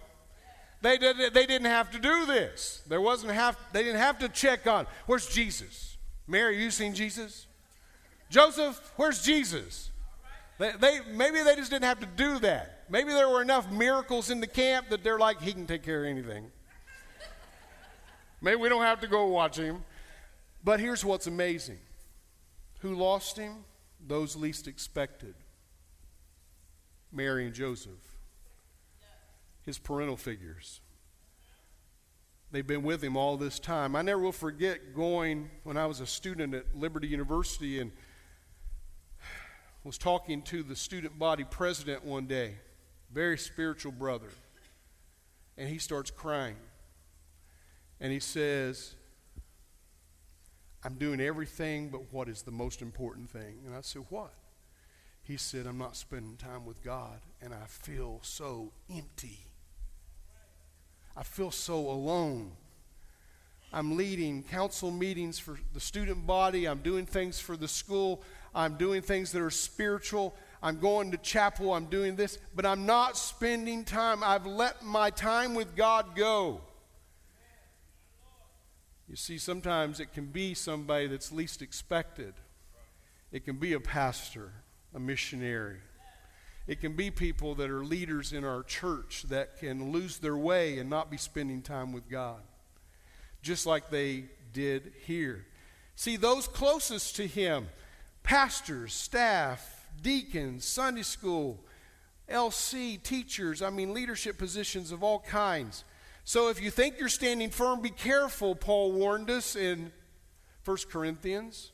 They, 0.82 0.98
did, 0.98 1.32
they 1.32 1.46
didn't 1.46 1.66
have 1.66 1.90
to 1.92 1.98
do 1.98 2.26
this. 2.26 2.82
There 2.86 3.00
wasn't 3.00 3.32
have, 3.32 3.56
they 3.72 3.82
didn't 3.82 4.00
have 4.00 4.18
to 4.18 4.28
check 4.28 4.66
on, 4.66 4.86
where's 5.06 5.26
Jesus? 5.26 5.96
Mary, 6.26 6.62
you 6.62 6.70
seen 6.70 6.94
Jesus? 6.94 7.46
Joseph, 8.28 8.92
where's 8.96 9.22
Jesus? 9.22 9.90
They, 10.58 10.72
they, 10.72 11.00
maybe 11.10 11.42
they 11.42 11.56
just 11.56 11.70
didn't 11.70 11.86
have 11.86 12.00
to 12.00 12.06
do 12.06 12.38
that. 12.40 12.84
Maybe 12.90 13.10
there 13.10 13.28
were 13.30 13.40
enough 13.40 13.70
miracles 13.70 14.28
in 14.28 14.40
the 14.40 14.46
camp 14.46 14.90
that 14.90 15.02
they're 15.02 15.18
like, 15.18 15.40
he 15.40 15.52
can 15.54 15.66
take 15.66 15.82
care 15.82 16.04
of 16.04 16.10
anything. 16.10 16.50
maybe 18.42 18.56
we 18.56 18.68
don't 18.68 18.82
have 18.82 19.00
to 19.00 19.06
go 19.06 19.26
watch 19.28 19.56
him. 19.56 19.84
But 20.62 20.80
here's 20.80 21.02
what's 21.02 21.26
amazing 21.26 21.78
who 22.80 22.94
lost 22.94 23.38
him? 23.38 23.64
Those 24.06 24.36
least 24.36 24.68
expected 24.68 25.34
Mary 27.14 27.46
and 27.46 27.54
Joseph, 27.54 28.18
his 29.62 29.78
parental 29.78 30.16
figures. 30.16 30.80
They've 32.50 32.66
been 32.66 32.82
with 32.82 33.02
him 33.02 33.16
all 33.16 33.36
this 33.36 33.58
time. 33.58 33.96
I 33.96 34.02
never 34.02 34.20
will 34.20 34.32
forget 34.32 34.94
going 34.94 35.50
when 35.64 35.76
I 35.76 35.86
was 35.86 36.00
a 36.00 36.06
student 36.06 36.54
at 36.54 36.76
Liberty 36.76 37.08
University 37.08 37.80
and 37.80 37.90
was 39.82 39.98
talking 39.98 40.40
to 40.42 40.62
the 40.62 40.76
student 40.76 41.18
body 41.18 41.44
president 41.44 42.04
one 42.04 42.26
day, 42.26 42.54
very 43.12 43.36
spiritual 43.36 43.92
brother, 43.92 44.28
and 45.58 45.68
he 45.68 45.78
starts 45.78 46.10
crying. 46.10 46.56
And 48.00 48.12
he 48.12 48.20
says, 48.20 48.94
I'm 50.84 50.94
doing 50.94 51.20
everything 51.20 51.88
but 51.88 52.12
what 52.12 52.28
is 52.28 52.42
the 52.42 52.50
most 52.50 52.82
important 52.82 53.30
thing. 53.30 53.60
And 53.66 53.74
I 53.74 53.80
said, 53.80 54.02
What? 54.10 54.32
He 55.24 55.36
said, 55.38 55.66
I'm 55.66 55.78
not 55.78 55.96
spending 55.96 56.36
time 56.36 56.66
with 56.66 56.82
God, 56.84 57.20
and 57.40 57.52
I 57.52 57.66
feel 57.66 58.20
so 58.22 58.72
empty. 58.94 59.40
I 61.16 61.22
feel 61.22 61.50
so 61.50 61.78
alone. 61.78 62.52
I'm 63.72 63.96
leading 63.96 64.42
council 64.44 64.90
meetings 64.90 65.38
for 65.38 65.58
the 65.72 65.80
student 65.80 66.26
body. 66.26 66.68
I'm 66.68 66.78
doing 66.78 67.06
things 67.06 67.40
for 67.40 67.56
the 67.56 67.66
school. 67.66 68.22
I'm 68.54 68.74
doing 68.76 69.02
things 69.02 69.32
that 69.32 69.40
are 69.40 69.50
spiritual. 69.50 70.36
I'm 70.62 70.78
going 70.78 71.10
to 71.10 71.16
chapel. 71.16 71.72
I'm 71.72 71.86
doing 71.86 72.16
this, 72.16 72.38
but 72.54 72.64
I'm 72.66 72.86
not 72.86 73.16
spending 73.16 73.84
time. 73.84 74.22
I've 74.22 74.46
let 74.46 74.84
my 74.84 75.10
time 75.10 75.54
with 75.54 75.74
God 75.74 76.14
go. 76.14 76.60
You 79.08 79.16
see, 79.16 79.38
sometimes 79.38 80.00
it 80.00 80.12
can 80.12 80.26
be 80.26 80.54
somebody 80.54 81.06
that's 81.06 81.32
least 81.32 81.62
expected. 81.62 82.34
It 83.32 83.44
can 83.44 83.56
be 83.56 83.72
a 83.72 83.80
pastor, 83.80 84.52
a 84.94 85.00
missionary. 85.00 85.78
It 86.66 86.80
can 86.80 86.94
be 86.94 87.10
people 87.10 87.54
that 87.56 87.70
are 87.70 87.84
leaders 87.84 88.32
in 88.32 88.44
our 88.44 88.62
church 88.62 89.24
that 89.28 89.58
can 89.58 89.92
lose 89.92 90.18
their 90.18 90.36
way 90.36 90.78
and 90.78 90.88
not 90.88 91.10
be 91.10 91.18
spending 91.18 91.60
time 91.60 91.92
with 91.92 92.08
God, 92.08 92.40
just 93.42 93.66
like 93.66 93.90
they 93.90 94.24
did 94.52 94.92
here. 95.06 95.46
See, 95.96 96.16
those 96.16 96.48
closest 96.48 97.16
to 97.16 97.26
Him, 97.26 97.68
pastors, 98.22 98.94
staff, 98.94 99.88
deacons, 100.00 100.64
Sunday 100.64 101.02
school, 101.02 101.62
LC, 102.30 103.02
teachers, 103.02 103.60
I 103.60 103.68
mean, 103.68 103.92
leadership 103.92 104.38
positions 104.38 104.90
of 104.90 105.02
all 105.02 105.20
kinds. 105.20 105.84
So 106.24 106.48
if 106.48 106.62
you 106.62 106.70
think 106.70 106.98
you're 106.98 107.10
standing 107.10 107.50
firm, 107.50 107.82
be 107.82 107.90
careful, 107.90 108.54
Paul 108.54 108.92
warned 108.92 109.28
us 109.28 109.56
in 109.56 109.92
1 110.64 110.76
Corinthians, 110.90 111.72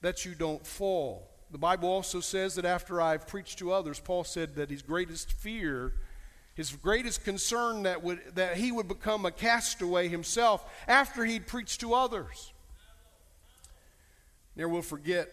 that 0.00 0.24
you 0.24 0.34
don't 0.34 0.66
fall. 0.66 1.28
The 1.52 1.58
Bible 1.58 1.90
also 1.90 2.20
says 2.20 2.54
that 2.54 2.64
after 2.64 3.00
I've 3.00 3.26
preached 3.26 3.58
to 3.58 3.72
others, 3.72 4.00
Paul 4.00 4.24
said 4.24 4.56
that 4.56 4.70
his 4.70 4.80
greatest 4.80 5.30
fear, 5.30 5.92
his 6.54 6.72
greatest 6.72 7.24
concern 7.24 7.82
that, 7.82 8.02
would, 8.02 8.20
that 8.34 8.56
he 8.56 8.72
would 8.72 8.88
become 8.88 9.26
a 9.26 9.30
castaway 9.30 10.08
himself 10.08 10.64
after 10.88 11.26
he'd 11.26 11.46
preached 11.46 11.80
to 11.80 11.92
others. 11.92 12.52
Never 14.56 14.70
will 14.70 14.82
forget 14.82 15.30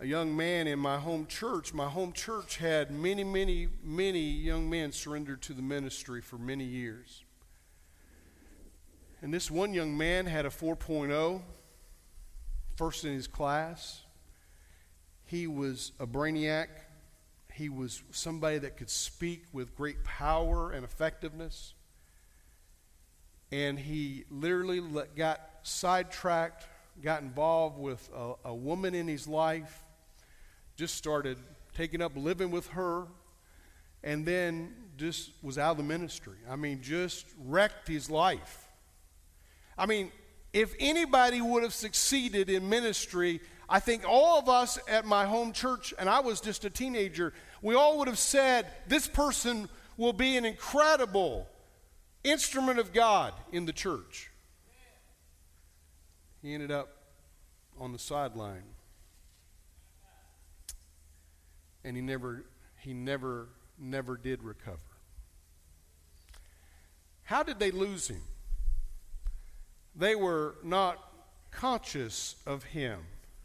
a 0.00 0.06
young 0.06 0.36
man 0.36 0.66
in 0.66 0.80
my 0.80 0.98
home 0.98 1.26
church. 1.26 1.72
My 1.72 1.88
home 1.88 2.12
church 2.12 2.56
had 2.56 2.90
many, 2.90 3.22
many, 3.22 3.68
many 3.84 4.18
young 4.18 4.68
men 4.68 4.90
surrendered 4.90 5.42
to 5.42 5.52
the 5.52 5.62
ministry 5.62 6.20
for 6.20 6.38
many 6.38 6.64
years. 6.64 7.22
And 9.20 9.32
this 9.32 9.48
one 9.48 9.72
young 9.72 9.96
man 9.96 10.26
had 10.26 10.44
a 10.44 10.50
4.0, 10.50 11.40
first 12.74 13.04
in 13.04 13.12
his 13.12 13.28
class. 13.28 14.01
He 15.32 15.46
was 15.46 15.92
a 15.98 16.06
brainiac. 16.06 16.66
He 17.54 17.70
was 17.70 18.02
somebody 18.10 18.58
that 18.58 18.76
could 18.76 18.90
speak 18.90 19.44
with 19.50 19.74
great 19.74 20.04
power 20.04 20.72
and 20.72 20.84
effectiveness. 20.84 21.72
And 23.50 23.78
he 23.78 24.24
literally 24.30 24.80
let, 24.80 25.16
got 25.16 25.40
sidetracked, 25.62 26.66
got 27.02 27.22
involved 27.22 27.78
with 27.78 28.10
a, 28.14 28.34
a 28.44 28.54
woman 28.54 28.94
in 28.94 29.08
his 29.08 29.26
life, 29.26 29.82
just 30.76 30.96
started 30.96 31.38
taking 31.74 32.02
up 32.02 32.12
living 32.14 32.50
with 32.50 32.66
her, 32.68 33.06
and 34.04 34.26
then 34.26 34.74
just 34.98 35.30
was 35.42 35.56
out 35.56 35.70
of 35.70 35.76
the 35.78 35.82
ministry. 35.82 36.36
I 36.46 36.56
mean, 36.56 36.82
just 36.82 37.24
wrecked 37.38 37.88
his 37.88 38.10
life. 38.10 38.68
I 39.78 39.86
mean, 39.86 40.12
if 40.52 40.74
anybody 40.78 41.40
would 41.40 41.62
have 41.62 41.72
succeeded 41.72 42.50
in 42.50 42.68
ministry, 42.68 43.40
I 43.68 43.80
think 43.80 44.04
all 44.06 44.38
of 44.38 44.48
us 44.48 44.78
at 44.88 45.04
my 45.04 45.24
home 45.24 45.52
church, 45.52 45.94
and 45.98 46.08
I 46.08 46.20
was 46.20 46.40
just 46.40 46.64
a 46.64 46.70
teenager, 46.70 47.32
we 47.62 47.74
all 47.74 47.98
would 47.98 48.08
have 48.08 48.18
said, 48.18 48.66
This 48.88 49.06
person 49.06 49.68
will 49.96 50.12
be 50.12 50.36
an 50.36 50.44
incredible 50.44 51.48
instrument 52.24 52.78
of 52.78 52.92
God 52.92 53.32
in 53.52 53.66
the 53.66 53.72
church. 53.72 54.30
He 56.42 56.54
ended 56.54 56.70
up 56.70 56.88
on 57.78 57.92
the 57.92 57.98
sideline. 57.98 58.64
And 61.84 61.96
he 61.96 62.02
never, 62.02 62.44
he 62.80 62.92
never, 62.92 63.48
never 63.78 64.16
did 64.16 64.42
recover. 64.42 64.78
How 67.24 67.42
did 67.42 67.58
they 67.58 67.70
lose 67.70 68.08
him? 68.08 68.22
They 69.94 70.14
were 70.14 70.56
not 70.62 70.98
conscious 71.50 72.36
of 72.46 72.64
him. 72.64 73.00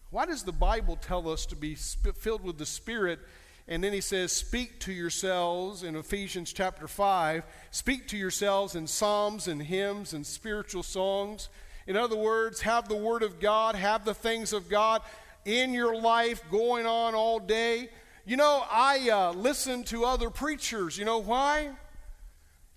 Why 0.09 0.25
does 0.25 0.43
the 0.43 0.53
Bible 0.53 0.95
tell 0.95 1.27
us 1.27 1.45
to 1.47 1.55
be 1.55 1.75
filled 1.75 2.43
with 2.43 2.57
the 2.57 2.65
Spirit? 2.65 3.19
And 3.67 3.83
then 3.83 3.91
he 3.91 3.99
says, 3.99 4.31
Speak 4.31 4.79
to 4.81 4.93
yourselves 4.93 5.83
in 5.83 5.95
Ephesians 5.95 6.53
chapter 6.53 6.87
5. 6.87 7.43
Speak 7.71 8.07
to 8.09 8.17
yourselves 8.17 8.75
in 8.75 8.87
psalms 8.87 9.47
and 9.47 9.61
hymns 9.61 10.13
and 10.13 10.25
spiritual 10.25 10.83
songs. 10.83 11.49
In 11.85 11.97
other 11.97 12.15
words, 12.15 12.61
have 12.61 12.87
the 12.87 12.95
Word 12.95 13.23
of 13.23 13.41
God, 13.41 13.75
have 13.75 14.05
the 14.05 14.13
things 14.13 14.53
of 14.53 14.69
God 14.69 15.01
in 15.43 15.73
your 15.73 15.99
life 15.99 16.41
going 16.49 16.85
on 16.85 17.13
all 17.13 17.39
day. 17.39 17.89
You 18.25 18.37
know, 18.37 18.63
I 18.69 19.09
uh, 19.09 19.31
listen 19.33 19.83
to 19.85 20.05
other 20.05 20.29
preachers. 20.29 20.97
You 20.97 21.03
know 21.03 21.19
why? 21.19 21.71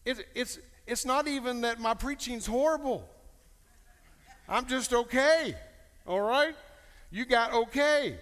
It, 0.05 0.27
it's, 0.35 0.59
it's 0.87 1.05
not 1.05 1.29
even 1.29 1.61
that 1.61 1.79
my 1.81 1.95
preaching's 1.95 2.47
horrible. 2.47 3.09
I'm 4.49 4.67
just 4.67 4.93
okay. 4.93 5.55
All 6.07 6.21
right? 6.21 6.57
You 7.11 7.25
got 7.25 7.53
okay. 7.53 8.17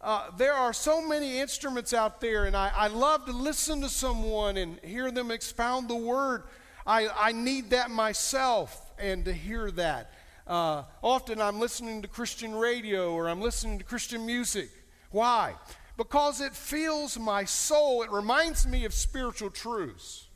Uh, 0.00 0.30
there 0.36 0.54
are 0.54 0.72
so 0.72 1.06
many 1.06 1.38
instruments 1.38 1.94
out 1.94 2.20
there, 2.20 2.44
and 2.44 2.56
I, 2.56 2.72
I 2.74 2.88
love 2.88 3.26
to 3.26 3.32
listen 3.32 3.80
to 3.82 3.88
someone 3.88 4.56
and 4.56 4.80
hear 4.82 5.10
them 5.10 5.30
expound 5.30 5.88
the 5.88 5.96
word. 5.96 6.44
I, 6.86 7.08
I 7.08 7.32
need 7.32 7.70
that 7.70 7.90
myself. 7.90 8.92
and 8.98 9.24
to 9.24 9.32
hear 9.32 9.70
that. 9.72 10.12
Uh, 10.46 10.84
often 11.02 11.40
I'm 11.40 11.60
listening 11.60 12.02
to 12.02 12.08
Christian 12.08 12.54
radio 12.54 13.12
or 13.12 13.28
I'm 13.28 13.40
listening 13.40 13.78
to 13.78 13.84
Christian 13.84 14.24
music. 14.24 14.70
Why? 15.10 15.54
Because 15.96 16.40
it 16.40 16.54
fills 16.54 17.18
my 17.18 17.44
soul. 17.44 18.02
It 18.02 18.10
reminds 18.10 18.66
me 18.66 18.84
of 18.84 18.94
spiritual 18.94 19.50
truths. 19.50 20.26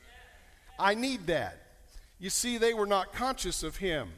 I 0.79 0.95
need 0.95 1.27
that. 1.29 1.63
You 2.19 2.31
see, 2.31 2.59
they 2.59 2.75
were 2.75 2.87
not 2.87 3.13
conscious 3.13 3.63
of 3.63 3.77
him. 3.77 4.11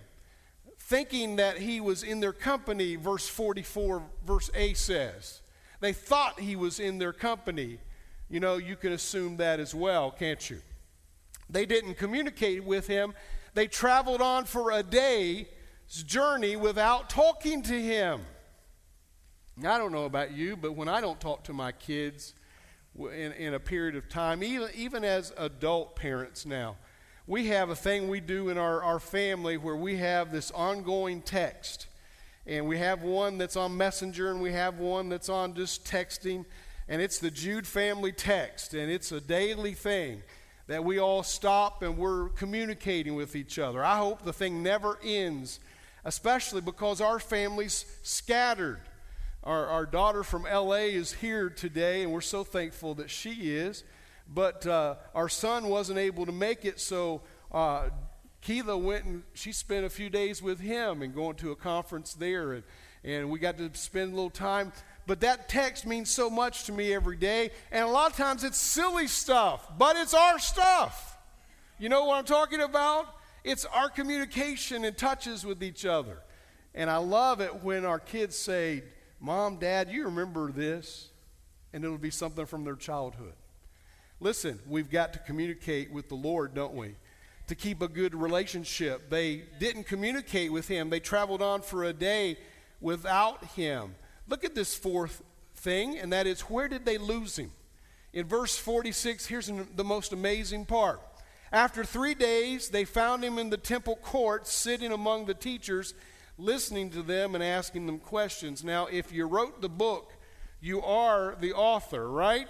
Thinking 0.88 1.36
that 1.36 1.58
he 1.58 1.82
was 1.82 2.02
in 2.02 2.20
their 2.20 2.32
company, 2.32 2.96
verse 2.96 3.28
44, 3.28 4.02
verse 4.24 4.48
A 4.54 4.72
says. 4.72 5.42
They 5.80 5.92
thought 5.92 6.40
he 6.40 6.56
was 6.56 6.80
in 6.80 6.96
their 6.96 7.12
company. 7.12 7.78
You 8.30 8.40
know, 8.40 8.56
you 8.56 8.74
can 8.74 8.94
assume 8.94 9.36
that 9.36 9.60
as 9.60 9.74
well, 9.74 10.10
can't 10.10 10.48
you? 10.48 10.62
They 11.50 11.66
didn't 11.66 11.96
communicate 11.98 12.64
with 12.64 12.86
him. 12.86 13.12
They 13.52 13.66
traveled 13.66 14.22
on 14.22 14.46
for 14.46 14.70
a 14.70 14.82
day's 14.82 15.44
journey 16.06 16.56
without 16.56 17.10
talking 17.10 17.60
to 17.64 17.78
him. 17.78 18.22
Now, 19.58 19.74
I 19.74 19.78
don't 19.78 19.92
know 19.92 20.06
about 20.06 20.32
you, 20.32 20.56
but 20.56 20.72
when 20.72 20.88
I 20.88 21.02
don't 21.02 21.20
talk 21.20 21.44
to 21.44 21.52
my 21.52 21.72
kids 21.72 22.32
in, 22.98 23.32
in 23.32 23.52
a 23.52 23.60
period 23.60 23.94
of 23.94 24.08
time, 24.08 24.42
even, 24.42 24.70
even 24.74 25.04
as 25.04 25.34
adult 25.36 25.96
parents 25.96 26.46
now, 26.46 26.76
we 27.28 27.48
have 27.48 27.68
a 27.68 27.76
thing 27.76 28.08
we 28.08 28.20
do 28.20 28.48
in 28.48 28.56
our, 28.56 28.82
our 28.82 28.98
family 28.98 29.58
where 29.58 29.76
we 29.76 29.98
have 29.98 30.32
this 30.32 30.50
ongoing 30.52 31.20
text. 31.20 31.86
And 32.46 32.66
we 32.66 32.78
have 32.78 33.02
one 33.02 33.36
that's 33.36 33.54
on 33.54 33.76
Messenger, 33.76 34.30
and 34.30 34.40
we 34.40 34.52
have 34.52 34.78
one 34.78 35.10
that's 35.10 35.28
on 35.28 35.52
just 35.52 35.84
texting. 35.84 36.46
And 36.88 37.02
it's 37.02 37.18
the 37.18 37.30
Jude 37.30 37.66
family 37.66 38.12
text, 38.12 38.72
and 38.72 38.90
it's 38.90 39.12
a 39.12 39.20
daily 39.20 39.74
thing 39.74 40.22
that 40.68 40.82
we 40.82 40.98
all 40.98 41.22
stop 41.22 41.82
and 41.82 41.98
we're 41.98 42.30
communicating 42.30 43.14
with 43.14 43.36
each 43.36 43.58
other. 43.58 43.84
I 43.84 43.98
hope 43.98 44.22
the 44.22 44.32
thing 44.32 44.62
never 44.62 44.98
ends, 45.04 45.60
especially 46.06 46.62
because 46.62 47.02
our 47.02 47.18
family's 47.18 47.84
scattered. 48.02 48.80
Our, 49.44 49.66
our 49.66 49.86
daughter 49.86 50.22
from 50.22 50.44
LA 50.44 50.88
is 50.94 51.12
here 51.12 51.50
today, 51.50 52.02
and 52.02 52.12
we're 52.12 52.22
so 52.22 52.42
thankful 52.42 52.94
that 52.94 53.10
she 53.10 53.54
is 53.54 53.84
but 54.28 54.66
uh, 54.66 54.96
our 55.14 55.28
son 55.28 55.68
wasn't 55.68 55.98
able 55.98 56.26
to 56.26 56.32
make 56.32 56.64
it, 56.64 56.80
so 56.80 57.22
uh, 57.52 57.88
went 58.46 59.04
and 59.04 59.22
she 59.34 59.52
spent 59.52 59.84
a 59.84 59.90
few 59.90 60.10
days 60.10 60.42
with 60.42 60.60
him 60.60 61.02
and 61.02 61.14
going 61.14 61.36
to 61.36 61.50
a 61.50 61.56
conference 61.56 62.14
there, 62.14 62.52
and, 62.52 62.62
and 63.04 63.30
we 63.30 63.38
got 63.38 63.58
to 63.58 63.70
spend 63.74 64.12
a 64.12 64.14
little 64.14 64.30
time. 64.30 64.72
But 65.06 65.20
that 65.20 65.48
text 65.48 65.86
means 65.86 66.10
so 66.10 66.28
much 66.28 66.64
to 66.64 66.72
me 66.72 66.92
every 66.92 67.16
day, 67.16 67.50
and 67.72 67.84
a 67.84 67.88
lot 67.88 68.10
of 68.10 68.16
times 68.16 68.44
it's 68.44 68.58
silly 68.58 69.06
stuff, 69.06 69.66
but 69.78 69.96
it's 69.96 70.14
our 70.14 70.38
stuff. 70.38 71.16
You 71.78 71.88
know 71.88 72.04
what 72.04 72.18
I'm 72.18 72.24
talking 72.24 72.60
about? 72.60 73.06
It's 73.44 73.64
our 73.64 73.88
communication 73.88 74.84
and 74.84 74.96
touches 74.96 75.46
with 75.46 75.62
each 75.62 75.86
other. 75.86 76.18
And 76.74 76.90
I 76.90 76.98
love 76.98 77.40
it 77.40 77.62
when 77.62 77.84
our 77.84 77.98
kids 77.98 78.36
say, 78.36 78.82
Mom, 79.20 79.58
Dad, 79.58 79.90
you 79.90 80.04
remember 80.04 80.52
this? 80.52 81.10
And 81.72 81.84
it'll 81.84 81.98
be 81.98 82.10
something 82.10 82.46
from 82.46 82.64
their 82.64 82.76
childhood. 82.76 83.34
Listen, 84.20 84.58
we've 84.66 84.90
got 84.90 85.12
to 85.12 85.18
communicate 85.20 85.92
with 85.92 86.08
the 86.08 86.16
Lord, 86.16 86.52
don't 86.52 86.74
we? 86.74 86.96
To 87.46 87.54
keep 87.54 87.80
a 87.80 87.88
good 87.88 88.14
relationship. 88.14 89.10
They 89.10 89.44
didn't 89.60 89.84
communicate 89.84 90.52
with 90.52 90.66
him, 90.66 90.90
they 90.90 91.00
traveled 91.00 91.40
on 91.40 91.62
for 91.62 91.84
a 91.84 91.92
day 91.92 92.36
without 92.80 93.44
him. 93.44 93.94
Look 94.28 94.44
at 94.44 94.54
this 94.54 94.74
fourth 94.74 95.22
thing, 95.54 95.98
and 95.98 96.12
that 96.12 96.26
is 96.26 96.42
where 96.42 96.68
did 96.68 96.84
they 96.84 96.98
lose 96.98 97.38
him? 97.38 97.52
In 98.12 98.26
verse 98.26 98.56
46, 98.58 99.26
here's 99.26 99.50
the 99.76 99.84
most 99.84 100.12
amazing 100.12 100.66
part. 100.66 101.00
After 101.52 101.84
three 101.84 102.14
days, 102.14 102.68
they 102.68 102.84
found 102.84 103.22
him 103.24 103.38
in 103.38 103.50
the 103.50 103.56
temple 103.56 103.96
court, 103.96 104.46
sitting 104.46 104.92
among 104.92 105.26
the 105.26 105.34
teachers, 105.34 105.94
listening 106.36 106.90
to 106.90 107.02
them 107.02 107.34
and 107.34 107.44
asking 107.44 107.86
them 107.86 107.98
questions. 107.98 108.64
Now, 108.64 108.86
if 108.86 109.12
you 109.12 109.26
wrote 109.26 109.60
the 109.60 109.68
book, 109.68 110.12
you 110.60 110.82
are 110.82 111.36
the 111.40 111.52
author, 111.52 112.10
right? 112.10 112.48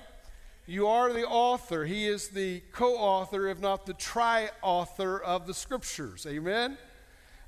You 0.69 0.87
are 0.89 1.11
the 1.15 1.25
author. 1.25 1.87
He 1.87 2.07
is 2.07 2.29
the 2.29 2.61
co 2.73 2.99
author, 2.99 3.49
if 3.49 3.59
not 3.59 3.87
the 3.87 3.95
tri 3.95 4.51
author 4.61 5.19
of 5.19 5.47
the 5.47 5.55
scriptures. 5.55 6.27
Amen? 6.29 6.77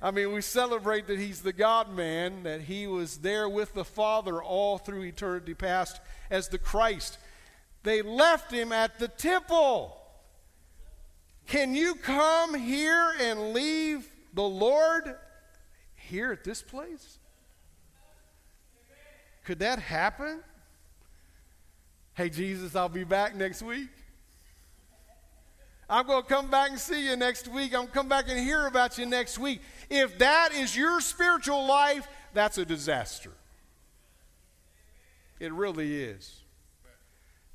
I 0.01 0.09
mean, 0.09 0.33
we 0.33 0.41
celebrate 0.41 1.05
that 1.05 1.19
he's 1.19 1.43
the 1.43 1.53
God 1.53 1.95
man, 1.95 2.41
that 2.41 2.61
he 2.61 2.87
was 2.87 3.17
there 3.17 3.47
with 3.47 3.75
the 3.75 3.85
Father 3.85 4.41
all 4.41 4.79
through 4.79 5.03
eternity 5.03 5.53
past 5.53 6.01
as 6.31 6.47
the 6.47 6.57
Christ. 6.57 7.19
They 7.83 8.01
left 8.01 8.51
him 8.51 8.71
at 8.71 8.97
the 8.97 9.07
temple. 9.07 9.95
Can 11.45 11.75
you 11.75 11.93
come 11.93 12.55
here 12.55 13.13
and 13.19 13.53
leave 13.53 14.09
the 14.33 14.41
Lord 14.41 15.15
here 15.93 16.31
at 16.31 16.43
this 16.43 16.63
place? 16.63 17.19
Could 19.45 19.59
that 19.59 19.77
happen? 19.77 20.39
Hey, 22.13 22.29
Jesus, 22.29 22.75
I'll 22.75 22.89
be 22.89 23.05
back 23.05 23.35
next 23.35 23.61
week. 23.61 23.87
I'm 25.89 26.05
going 26.05 26.23
to 26.23 26.27
come 26.27 26.49
back 26.49 26.69
and 26.69 26.79
see 26.79 27.07
you 27.09 27.15
next 27.15 27.47
week. 27.47 27.73
I'm 27.73 27.81
going 27.81 27.87
to 27.87 27.93
come 27.93 28.09
back 28.09 28.25
and 28.27 28.37
hear 28.39 28.67
about 28.67 28.97
you 28.97 29.05
next 29.05 29.39
week. 29.39 29.61
If 29.89 30.17
that 30.19 30.53
is 30.53 30.75
your 30.75 30.99
spiritual 31.01 31.65
life, 31.65 32.07
that's 32.33 32.57
a 32.57 32.65
disaster. 32.65 33.31
It 35.39 35.53
really 35.53 36.01
is. 36.01 36.39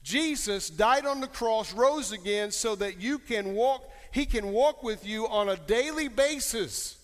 Jesus 0.02 0.70
died 0.70 1.04
on 1.04 1.20
the 1.20 1.26
cross, 1.26 1.72
rose 1.72 2.12
again 2.12 2.50
so 2.50 2.76
that 2.76 3.00
you 3.00 3.18
can 3.18 3.54
walk, 3.54 3.88
he 4.10 4.24
can 4.24 4.52
walk 4.52 4.82
with 4.82 5.06
you 5.06 5.26
on 5.28 5.48
a 5.48 5.56
daily 5.56 6.08
basis, 6.08 6.96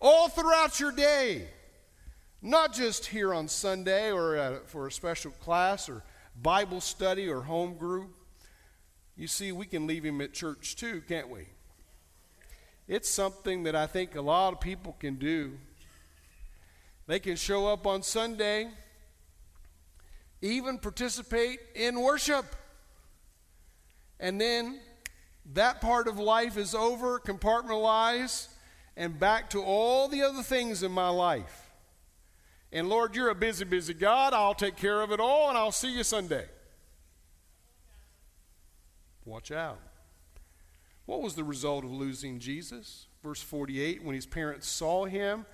all 0.00 0.28
throughout 0.28 0.80
your 0.80 0.92
day. 0.92 1.46
Not 2.40 2.72
just 2.72 3.06
here 3.06 3.32
on 3.32 3.46
Sunday 3.48 4.10
or 4.10 4.60
for 4.66 4.86
a 4.86 4.92
special 4.92 5.30
class 5.30 5.88
or 5.88 6.02
Bible 6.40 6.80
study 6.80 7.28
or 7.28 7.42
home 7.42 7.74
group. 7.74 8.10
You 9.16 9.26
see, 9.26 9.52
we 9.52 9.66
can 9.66 9.86
leave 9.86 10.04
him 10.04 10.20
at 10.20 10.32
church 10.32 10.76
too, 10.76 11.02
can't 11.06 11.28
we? 11.28 11.46
It's 12.88 13.08
something 13.08 13.62
that 13.64 13.76
I 13.76 13.86
think 13.86 14.16
a 14.16 14.20
lot 14.20 14.52
of 14.52 14.60
people 14.60 14.96
can 14.98 15.16
do. 15.16 15.58
They 17.06 17.18
can 17.18 17.36
show 17.36 17.66
up 17.66 17.86
on 17.86 18.02
Sunday, 18.02 18.68
even 20.40 20.78
participate 20.78 21.60
in 21.74 22.00
worship. 22.00 22.44
And 24.18 24.40
then 24.40 24.80
that 25.54 25.80
part 25.80 26.06
of 26.06 26.18
life 26.18 26.56
is 26.56 26.74
over, 26.74 27.18
compartmentalized, 27.18 28.48
and 28.96 29.18
back 29.18 29.50
to 29.50 29.62
all 29.62 30.08
the 30.08 30.22
other 30.22 30.42
things 30.42 30.82
in 30.82 30.92
my 30.92 31.08
life. 31.08 31.71
And 32.72 32.88
Lord, 32.88 33.14
you're 33.14 33.28
a 33.28 33.34
busy, 33.34 33.64
busy 33.64 33.92
God. 33.92 34.32
I'll 34.32 34.54
take 34.54 34.76
care 34.76 35.02
of 35.02 35.12
it 35.12 35.20
all, 35.20 35.50
and 35.50 35.58
I'll 35.58 35.72
see 35.72 35.94
you 35.94 36.02
Sunday. 36.02 36.46
Watch 39.26 39.52
out. 39.52 39.78
What 41.04 41.20
was 41.20 41.34
the 41.34 41.44
result 41.44 41.84
of 41.84 41.92
losing 41.92 42.38
Jesus? 42.38 43.06
Verse 43.22 43.42
48 43.42 44.02
When 44.02 44.14
his 44.14 44.26
parents 44.26 44.66
saw 44.66 45.04
him, 45.04 45.44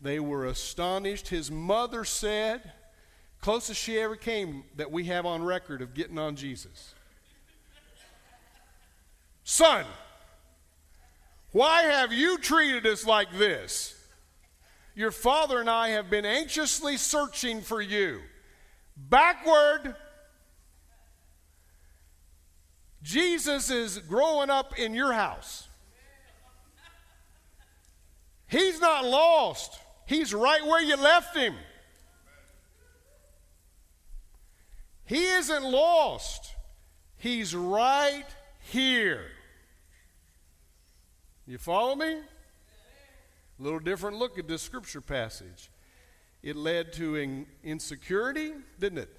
they 0.00 0.20
were 0.20 0.46
astonished. 0.46 1.28
His 1.28 1.50
mother 1.50 2.04
said, 2.04 2.72
Closest 3.40 3.80
she 3.80 3.98
ever 3.98 4.16
came 4.16 4.64
that 4.76 4.92
we 4.92 5.04
have 5.04 5.26
on 5.26 5.42
record 5.42 5.82
of 5.82 5.94
getting 5.94 6.18
on 6.18 6.36
Jesus. 6.36 6.94
Son, 9.42 9.84
why 11.52 11.82
have 11.82 12.12
you 12.12 12.38
treated 12.38 12.86
us 12.86 13.06
like 13.06 13.32
this? 13.32 13.97
Your 14.98 15.12
father 15.12 15.60
and 15.60 15.70
I 15.70 15.90
have 15.90 16.10
been 16.10 16.24
anxiously 16.24 16.96
searching 16.96 17.60
for 17.60 17.80
you. 17.80 18.18
Backward. 18.96 19.94
Jesus 23.00 23.70
is 23.70 23.98
growing 23.98 24.50
up 24.50 24.76
in 24.76 24.94
your 24.94 25.12
house. 25.12 25.68
He's 28.48 28.80
not 28.80 29.04
lost. 29.04 29.78
He's 30.04 30.34
right 30.34 30.66
where 30.66 30.82
you 30.82 30.96
left 30.96 31.36
him. 31.36 31.54
He 35.04 35.24
isn't 35.26 35.62
lost. 35.62 36.56
He's 37.18 37.54
right 37.54 38.26
here. 38.72 39.26
You 41.46 41.58
follow 41.58 41.94
me? 41.94 42.16
A 43.58 43.62
little 43.62 43.80
different 43.80 44.18
look 44.18 44.38
at 44.38 44.46
this 44.46 44.62
scripture 44.62 45.00
passage. 45.00 45.70
It 46.42 46.54
led 46.54 46.92
to 46.94 47.16
in- 47.16 47.46
insecurity, 47.64 48.52
didn't 48.78 48.98
it? 48.98 49.10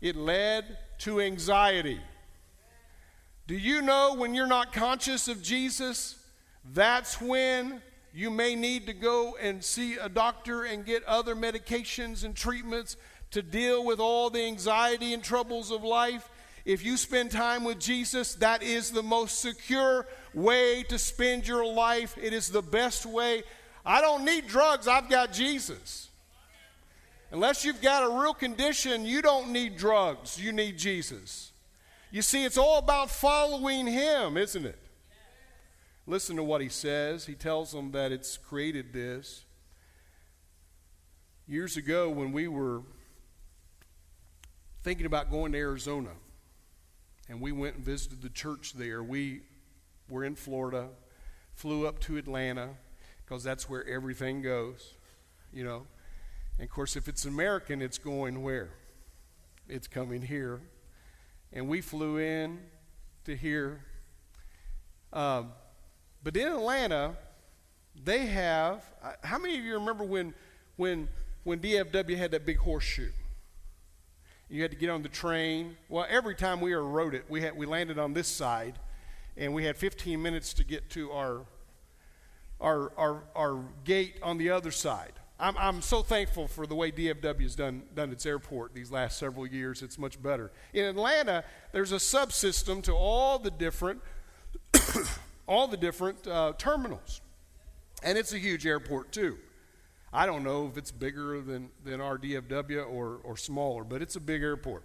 It 0.00 0.16
led 0.16 0.78
to 1.00 1.20
anxiety. 1.20 2.00
Do 3.46 3.54
you 3.54 3.82
know 3.82 4.14
when 4.14 4.34
you're 4.34 4.46
not 4.46 4.72
conscious 4.72 5.28
of 5.28 5.42
Jesus, 5.42 6.16
that's 6.72 7.20
when 7.20 7.82
you 8.14 8.30
may 8.30 8.54
need 8.54 8.86
to 8.86 8.94
go 8.94 9.36
and 9.40 9.62
see 9.62 9.96
a 9.96 10.08
doctor 10.08 10.64
and 10.64 10.84
get 10.84 11.04
other 11.04 11.34
medications 11.34 12.24
and 12.24 12.34
treatments 12.34 12.96
to 13.32 13.42
deal 13.42 13.84
with 13.84 14.00
all 14.00 14.30
the 14.30 14.42
anxiety 14.44 15.12
and 15.12 15.22
troubles 15.22 15.70
of 15.70 15.84
life? 15.84 16.28
If 16.64 16.84
you 16.84 16.96
spend 16.96 17.30
time 17.30 17.64
with 17.64 17.80
Jesus, 17.80 18.34
that 18.36 18.62
is 18.62 18.90
the 18.90 19.02
most 19.02 19.40
secure 19.40 20.06
way 20.32 20.84
to 20.84 20.98
spend 20.98 21.46
your 21.46 21.66
life. 21.66 22.16
It 22.20 22.32
is 22.32 22.48
the 22.48 22.62
best 22.62 23.04
way. 23.04 23.42
I 23.84 24.00
don't 24.00 24.24
need 24.24 24.46
drugs, 24.46 24.86
I've 24.86 25.10
got 25.10 25.32
Jesus. 25.32 26.08
Unless 27.32 27.64
you've 27.64 27.80
got 27.80 28.04
a 28.04 28.20
real 28.20 28.34
condition, 28.34 29.04
you 29.04 29.22
don't 29.22 29.50
need 29.50 29.76
drugs, 29.76 30.40
you 30.40 30.52
need 30.52 30.78
Jesus. 30.78 31.50
You 32.10 32.22
see, 32.22 32.44
it's 32.44 32.58
all 32.58 32.78
about 32.78 33.10
following 33.10 33.86
Him, 33.86 34.36
isn't 34.36 34.66
it? 34.66 34.78
Listen 36.06 36.36
to 36.36 36.44
what 36.44 36.60
He 36.60 36.68
says. 36.68 37.24
He 37.24 37.34
tells 37.34 37.72
them 37.72 37.90
that 37.92 38.12
it's 38.12 38.36
created 38.36 38.92
this. 38.92 39.44
Years 41.48 41.76
ago, 41.76 42.10
when 42.10 42.32
we 42.32 42.48
were 42.48 42.82
thinking 44.84 45.06
about 45.06 45.30
going 45.30 45.52
to 45.52 45.58
Arizona, 45.58 46.10
and 47.32 47.40
we 47.40 47.50
went 47.50 47.76
and 47.76 47.84
visited 47.84 48.20
the 48.20 48.28
church 48.28 48.74
there. 48.74 49.02
We 49.02 49.40
were 50.06 50.22
in 50.22 50.34
Florida, 50.34 50.90
flew 51.54 51.86
up 51.86 51.98
to 52.00 52.18
Atlanta 52.18 52.68
because 53.24 53.42
that's 53.42 53.70
where 53.70 53.88
everything 53.88 54.42
goes, 54.42 54.92
you 55.50 55.64
know. 55.64 55.86
And 56.58 56.68
of 56.68 56.70
course, 56.70 56.94
if 56.94 57.08
it's 57.08 57.24
American, 57.24 57.80
it's 57.80 57.96
going 57.96 58.42
where? 58.42 58.68
It's 59.66 59.88
coming 59.88 60.20
here. 60.20 60.60
And 61.54 61.68
we 61.68 61.80
flew 61.80 62.18
in 62.18 62.58
to 63.24 63.34
here. 63.34 63.82
Um, 65.10 65.52
but 66.22 66.36
in 66.36 66.48
Atlanta, 66.48 67.16
they 68.04 68.26
have. 68.26 68.84
Uh, 69.02 69.12
how 69.22 69.38
many 69.38 69.56
of 69.56 69.64
you 69.64 69.72
remember 69.72 70.04
when, 70.04 70.34
when, 70.76 71.08
when 71.44 71.60
DFW 71.60 72.14
had 72.14 72.32
that 72.32 72.44
big 72.44 72.58
horseshoe? 72.58 73.12
You 74.52 74.60
had 74.60 74.70
to 74.70 74.76
get 74.76 74.90
on 74.90 75.02
the 75.02 75.08
train. 75.08 75.78
Well, 75.88 76.04
every 76.10 76.34
time 76.34 76.60
we 76.60 76.74
rode 76.74 77.14
it, 77.14 77.24
we, 77.30 77.40
had, 77.40 77.56
we 77.56 77.64
landed 77.64 77.98
on 77.98 78.12
this 78.12 78.28
side, 78.28 78.78
and 79.34 79.54
we 79.54 79.64
had 79.64 79.78
15 79.78 80.20
minutes 80.20 80.52
to 80.52 80.64
get 80.64 80.90
to 80.90 81.10
our, 81.10 81.46
our, 82.60 82.92
our, 82.98 83.22
our 83.34 83.64
gate 83.84 84.16
on 84.22 84.36
the 84.36 84.50
other 84.50 84.70
side. 84.70 85.14
I'm, 85.40 85.56
I'm 85.56 85.80
so 85.80 86.02
thankful 86.02 86.48
for 86.48 86.66
the 86.66 86.74
way 86.74 86.92
DFW 86.92 87.40
has 87.40 87.56
done, 87.56 87.84
done 87.94 88.12
its 88.12 88.26
airport 88.26 88.74
these 88.74 88.92
last 88.92 89.18
several 89.18 89.46
years. 89.46 89.80
It's 89.80 89.98
much 89.98 90.22
better. 90.22 90.52
In 90.74 90.84
Atlanta, 90.84 91.44
there's 91.72 91.92
a 91.92 91.96
subsystem 91.96 92.82
to 92.82 92.92
all 92.92 93.38
the 93.38 93.50
different, 93.50 94.02
all 95.48 95.66
the 95.66 95.78
different 95.78 96.26
uh, 96.26 96.52
terminals, 96.58 97.22
and 98.02 98.18
it's 98.18 98.34
a 98.34 98.38
huge 98.38 98.66
airport 98.66 99.12
too. 99.12 99.38
I 100.12 100.26
don't 100.26 100.44
know 100.44 100.66
if 100.66 100.76
it's 100.76 100.90
bigger 100.90 101.40
than, 101.40 101.70
than 101.84 102.00
our 102.00 102.18
DFW 102.18 102.86
or, 102.90 103.20
or 103.24 103.36
smaller, 103.36 103.82
but 103.84 104.02
it's 104.02 104.16
a 104.16 104.20
big 104.20 104.42
airport. 104.42 104.84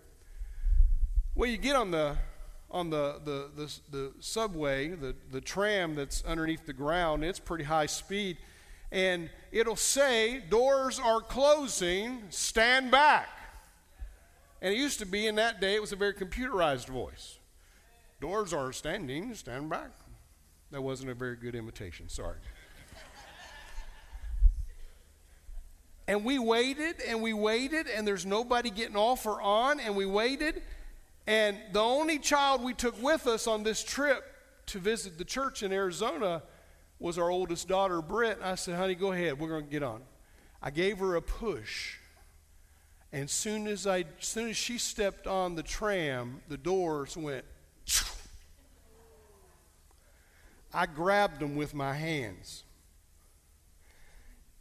Well, 1.35 1.49
you 1.49 1.57
get 1.57 1.75
on 1.75 1.91
the 1.91 2.17
on 2.69 2.89
the, 2.89 3.19
the, 3.23 3.49
the, 3.55 3.79
the 3.91 4.13
subway, 4.19 4.89
the, 4.89 5.15
the 5.31 5.39
tram 5.39 5.95
that's 5.95 6.23
underneath 6.25 6.65
the 6.65 6.73
ground, 6.73 7.23
it's 7.23 7.39
pretty 7.39 7.63
high 7.63 7.85
speed, 7.85 8.37
and 8.91 9.29
it'll 9.51 9.75
say, 9.75 10.43
Doors 10.49 10.99
are 10.99 11.21
closing, 11.21 12.23
stand 12.29 12.91
back. 12.91 13.29
And 14.61 14.73
it 14.73 14.77
used 14.77 14.99
to 14.99 15.05
be 15.05 15.27
in 15.27 15.35
that 15.35 15.61
day, 15.61 15.75
it 15.75 15.81
was 15.81 15.93
a 15.93 15.95
very 15.95 16.13
computerized 16.13 16.87
voice. 16.87 17.37
Doors 18.19 18.53
are 18.53 18.73
standing, 18.73 19.33
stand 19.35 19.69
back. 19.69 19.91
That 20.71 20.81
wasn't 20.81 21.11
a 21.11 21.13
very 21.13 21.35
good 21.35 21.55
imitation, 21.55 22.09
sorry. 22.09 22.37
And 26.07 26.23
we 26.23 26.39
waited 26.39 27.01
and 27.05 27.21
we 27.21 27.33
waited, 27.33 27.87
and 27.87 28.07
there's 28.07 28.25
nobody 28.25 28.69
getting 28.69 28.95
off 28.95 29.25
or 29.25 29.41
on, 29.41 29.79
and 29.79 29.95
we 29.95 30.05
waited. 30.05 30.61
And 31.25 31.57
the 31.73 31.81
only 31.81 32.19
child 32.19 32.63
we 32.63 32.73
took 32.73 33.01
with 33.01 33.27
us 33.27 33.47
on 33.47 33.63
this 33.63 33.83
trip 33.83 34.23
to 34.67 34.79
visit 34.79 35.17
the 35.17 35.25
church 35.25 35.63
in 35.63 35.73
Arizona 35.73 36.43
was 36.99 37.17
our 37.17 37.29
oldest 37.29 37.67
daughter, 37.67 38.01
Britt. 38.01 38.37
And 38.37 38.45
I 38.45 38.55
said, 38.55 38.75
honey, 38.75 38.95
go 38.95 39.11
ahead. 39.11 39.37
We're 39.37 39.49
going 39.49 39.65
to 39.65 39.71
get 39.71 39.83
on. 39.83 40.01
I 40.61 40.71
gave 40.71 40.99
her 40.99 41.15
a 41.15 41.21
push. 41.21 41.97
And 43.11 43.29
soon 43.29 43.67
as 43.67 43.85
I 43.87 44.05
soon 44.19 44.49
as 44.49 44.57
she 44.57 44.77
stepped 44.77 45.27
on 45.27 45.55
the 45.55 45.63
tram, 45.63 46.41
the 46.49 46.57
doors 46.57 47.15
went. 47.15 47.45
I 50.73 50.85
grabbed 50.85 51.39
them 51.39 51.55
with 51.55 51.73
my 51.73 51.93
hands. 51.93 52.63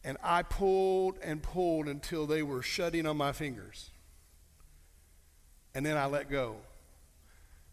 And 0.07 0.17
I 0.23 0.45
pulled 0.45 1.19
and 1.21 1.43
pulled 1.43 1.89
until 1.89 2.27
they 2.27 2.41
were 2.41 2.63
shutting 2.63 3.07
on 3.07 3.17
my 3.17 3.33
fingers. 3.33 3.91
And 5.75 5.85
then 5.85 5.97
I 5.97 6.07
let 6.07 6.31
go. 6.31 6.59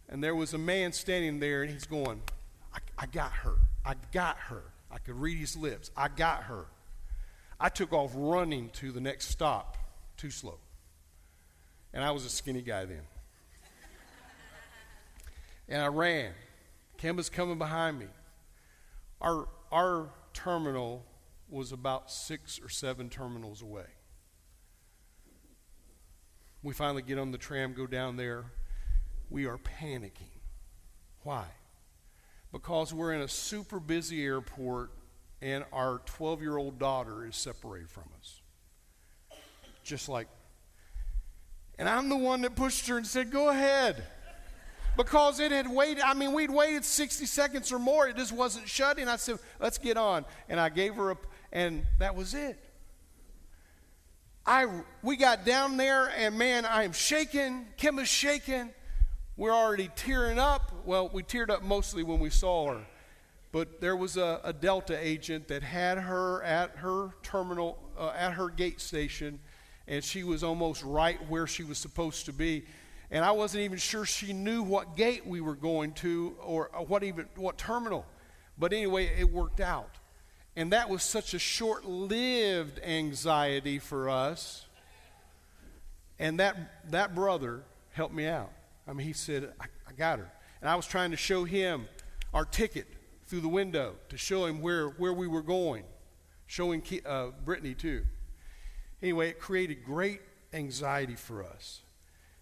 And 0.10 0.24
there 0.24 0.34
was 0.34 0.56
a 0.56 0.58
man 0.58 0.94
standing 0.94 1.40
there, 1.40 1.62
and 1.62 1.72
he's 1.72 1.86
going, 1.86 2.22
I, 2.74 2.80
I 2.98 3.06
got 3.06 3.32
her. 3.32 3.54
I 3.86 3.94
got 4.12 4.38
her. 4.38 4.64
I 4.90 4.98
could 4.98 5.14
read 5.20 5.38
his 5.38 5.56
lips. 5.56 5.92
I 5.96 6.08
got 6.08 6.44
her. 6.46 6.66
I 7.60 7.70
took 7.70 7.94
off 7.94 8.12
running 8.16 8.72
to 8.74 8.92
the 8.92 9.00
next 9.00 9.28
stop, 9.28 9.78
too 10.18 10.32
slow. 10.32 10.58
And 11.94 12.04
I 12.04 12.10
was 12.10 12.26
a 12.26 12.30
skinny 12.30 12.64
guy 12.64 12.86
then. 12.86 13.02
and 15.70 15.84
I 15.84 15.88
ran. 15.88 16.32
Kemba's 16.98 17.30
coming 17.30 17.60
behind 17.60 18.00
me. 18.00 18.08
Our, 19.22 19.48
our 19.72 20.10
terminal 20.34 21.06
was 21.54 21.72
about 21.72 22.12
six 22.12 22.60
or 22.62 22.68
seven 22.68 23.10
terminals 23.10 23.62
away. 23.62 23.86
We 26.64 26.74
finally 26.74 27.04
get 27.04 27.20
on 27.20 27.32
the 27.32 27.38
tram, 27.38 27.74
go 27.74 27.86
down 27.86 28.18
there. 28.18 28.46
We 29.30 29.46
are 29.46 29.58
panicking. 29.58 30.42
Why? 31.22 31.46
Because 32.52 32.94
we're 32.94 33.14
in 33.14 33.22
a 33.22 33.28
super 33.28 33.80
busy 33.80 34.24
airport 34.26 34.92
and 35.42 35.64
our 35.72 36.02
12 36.06 36.42
year 36.42 36.58
old 36.58 36.80
daughter 36.80 37.26
is 37.26 37.36
separated 37.36 37.90
from 37.90 38.06
us. 38.20 38.42
Just 39.84 40.10
like, 40.10 40.28
and 41.78 41.88
I'm 41.88 42.10
the 42.10 42.18
one 42.18 42.42
that 42.42 42.56
pushed 42.56 42.88
her 42.88 42.98
and 42.98 43.06
said, 43.06 43.32
Go 43.32 43.50
ahead 43.50 44.04
because 44.96 45.40
it 45.40 45.52
had 45.52 45.70
waited. 45.70 46.04
I 46.04 46.14
mean, 46.14 46.34
we'd 46.34 46.52
waited 46.52 46.86
60 46.86 47.26
seconds 47.26 47.72
or 47.72 47.80
more. 47.80 48.08
It 48.08 48.16
just 48.16 48.32
wasn't 48.32 48.68
shutting. 48.68 49.08
I 49.08 49.16
said, 49.16 49.40
let's 49.60 49.78
get 49.78 49.98
on. 49.98 50.26
And 50.50 50.60
I 50.60 50.70
gave 50.70 50.96
her 50.96 51.12
a, 51.12 51.18
and 51.54 51.86
that 52.00 52.16
was 52.16 52.34
it. 52.34 52.60
I, 54.46 54.68
we 55.02 55.16
got 55.16 55.46
down 55.46 55.78
there, 55.78 56.12
and 56.18 56.38
man, 56.38 56.66
I 56.66 56.84
am 56.84 56.92
shaking. 56.92 57.68
Kim 57.78 57.98
is 58.00 58.10
shaking. 58.10 58.72
We're 59.38 59.54
already 59.54 59.90
tearing 59.96 60.38
up. 60.38 60.74
Well, 60.86 61.10
we 61.14 61.24
teared 61.24 61.50
up 61.50 61.64
mostly 61.64 62.04
when 62.04 62.20
we 62.20 62.30
saw 62.30 62.74
her. 62.74 62.82
But 63.54 63.80
there 63.80 63.96
was 63.96 64.18
a, 64.18 64.42
a 64.44 64.52
Delta 64.52 64.98
agent 65.00 65.48
that 65.48 65.64
had 65.64 65.98
her 65.98 66.44
at 66.44 66.72
her 66.72 67.12
terminal, 67.24 67.80
uh, 67.98 68.12
at 68.18 68.34
her 68.34 68.50
gate 68.50 68.82
station, 68.82 69.40
and 69.88 70.04
she 70.04 70.26
was 70.26 70.44
almost 70.44 70.84
right 70.84 71.18
where 71.30 71.48
she 71.48 71.64
was 71.64 71.78
supposed 71.78 72.26
to 72.26 72.34
be 72.34 72.66
and 73.14 73.24
I 73.24 73.30
wasn't 73.30 73.64
even 73.64 73.78
sure 73.78 74.06
she 74.06 74.34
knew 74.34 74.64
what 74.64 74.98
gate 74.98 75.26
we 75.28 75.40
were 75.40 75.56
going 75.56 75.92
to 75.94 76.36
or 76.42 76.72
what 76.88 77.04
even 77.04 77.28
what 77.36 77.60
terminal. 77.60 78.08
But 78.58 78.74
anyway, 78.74 79.06
it 79.06 79.32
worked 79.32 79.60
out. 79.60 80.00
And 80.56 80.72
that 80.72 80.90
was 80.90 81.02
such 81.02 81.34
a 81.34 81.40
short-lived 81.40 82.80
anxiety 82.84 83.80
for 83.80 84.10
us. 84.10 84.68
And 86.20 86.40
that 86.40 86.92
that 86.92 87.16
brother 87.16 87.64
helped 87.92 88.14
me 88.14 88.28
out. 88.28 88.52
I 88.88 88.94
mean, 88.94 89.08
he 89.08 89.14
said, 89.14 89.52
I, 89.60 89.66
I 89.88 89.94
got 89.94 90.20
her. 90.20 90.32
And 90.62 90.70
I 90.70 90.76
was 90.76 90.86
trying 90.86 91.12
to 91.12 91.18
show 91.18 91.44
him 91.44 91.88
our 92.34 92.46
ticket 92.46 92.88
through 93.26 93.42
the 93.42 93.48
window 93.48 93.96
to 94.10 94.18
show 94.18 94.46
him 94.46 94.62
where, 94.62 94.90
where 94.90 95.14
we 95.14 95.28
were 95.28 95.42
going, 95.42 95.84
showing 96.46 96.84
uh, 97.06 97.28
Brittany 97.44 97.74
too. 97.74 98.06
Anyway, 99.02 99.30
it 99.30 99.40
created 99.40 99.84
great 99.84 100.22
anxiety 100.54 101.16
for 101.16 101.44
us. 101.44 101.82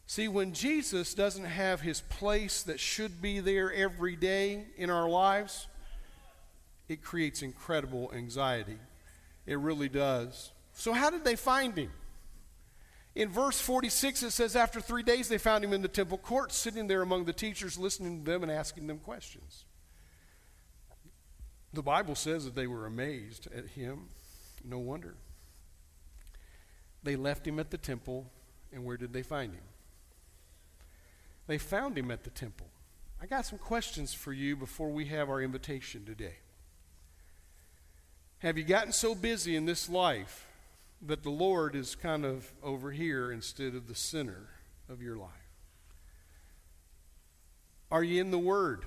See, 0.06 0.28
when 0.28 0.54
Jesus 0.54 1.14
doesn't 1.14 1.46
have 1.46 1.80
his 1.82 2.02
place 2.02 2.64
that 2.64 2.80
should 2.80 3.22
be 3.22 3.40
there 3.40 3.72
every 3.72 4.18
day 4.18 4.66
in 4.76 4.90
our 4.90 5.10
lives, 5.10 5.68
it 6.92 7.02
creates 7.02 7.42
incredible 7.42 8.12
anxiety. 8.14 8.78
It 9.46 9.58
really 9.58 9.90
does. 9.90 10.52
So, 10.74 10.94
how 10.94 11.10
did 11.10 11.24
they 11.24 11.36
find 11.36 11.78
him? 11.78 11.92
In 13.16 13.30
verse 13.30 13.60
46, 13.60 14.24
it 14.24 14.32
says, 14.32 14.56
After 14.56 14.80
three 14.80 15.04
days, 15.04 15.28
they 15.28 15.38
found 15.38 15.64
him 15.64 15.74
in 15.74 15.82
the 15.82 15.88
temple 15.88 16.18
court, 16.18 16.52
sitting 16.52 16.88
there 16.88 17.02
among 17.02 17.26
the 17.26 17.34
teachers, 17.34 17.78
listening 17.78 18.24
to 18.24 18.32
them 18.32 18.44
and 18.44 18.52
asking 18.52 18.88
them 18.88 19.00
questions. 19.00 19.66
The 21.74 21.82
Bible 21.82 22.16
says 22.16 22.46
that 22.46 22.56
they 22.56 22.68
were 22.68 22.86
amazed 22.86 23.48
at 23.56 23.68
him. 23.68 24.08
No 24.64 24.78
wonder. 24.78 25.16
They 27.04 27.16
left 27.16 27.48
him 27.48 27.60
at 27.60 27.72
the 27.72 27.78
temple, 27.78 28.32
and 28.72 28.86
where 28.86 28.98
did 28.98 29.14
they 29.14 29.24
find 29.24 29.54
him? 29.54 29.64
They 31.48 31.58
found 31.58 31.98
him 31.98 32.12
at 32.12 32.24
the 32.24 32.30
temple. 32.30 32.68
I 33.22 33.26
got 33.26 33.46
some 33.46 33.60
questions 33.60 34.14
for 34.14 34.34
you 34.34 34.56
before 34.56 34.90
we 34.90 35.06
have 35.06 35.30
our 35.30 35.42
invitation 35.42 36.06
today. 36.06 36.38
Have 38.42 38.58
you 38.58 38.64
gotten 38.64 38.92
so 38.92 39.14
busy 39.14 39.56
in 39.56 39.68
this 39.68 39.88
life 39.88 40.48
that 41.04 41.22
the 41.22 41.30
Lord 41.30 41.76
is 41.76 41.94
kind 41.94 42.26
of 42.26 42.52
over 42.64 42.90
here 42.90 43.32
instead 43.32 43.76
of 43.76 43.88
the 43.88 43.94
center 43.94 44.50
of 44.90 45.00
your 45.00 45.16
life? 45.16 45.30
Are 47.92 48.04
you 48.04 48.20
in 48.20 48.32
the 48.32 48.40
Word 48.40 48.86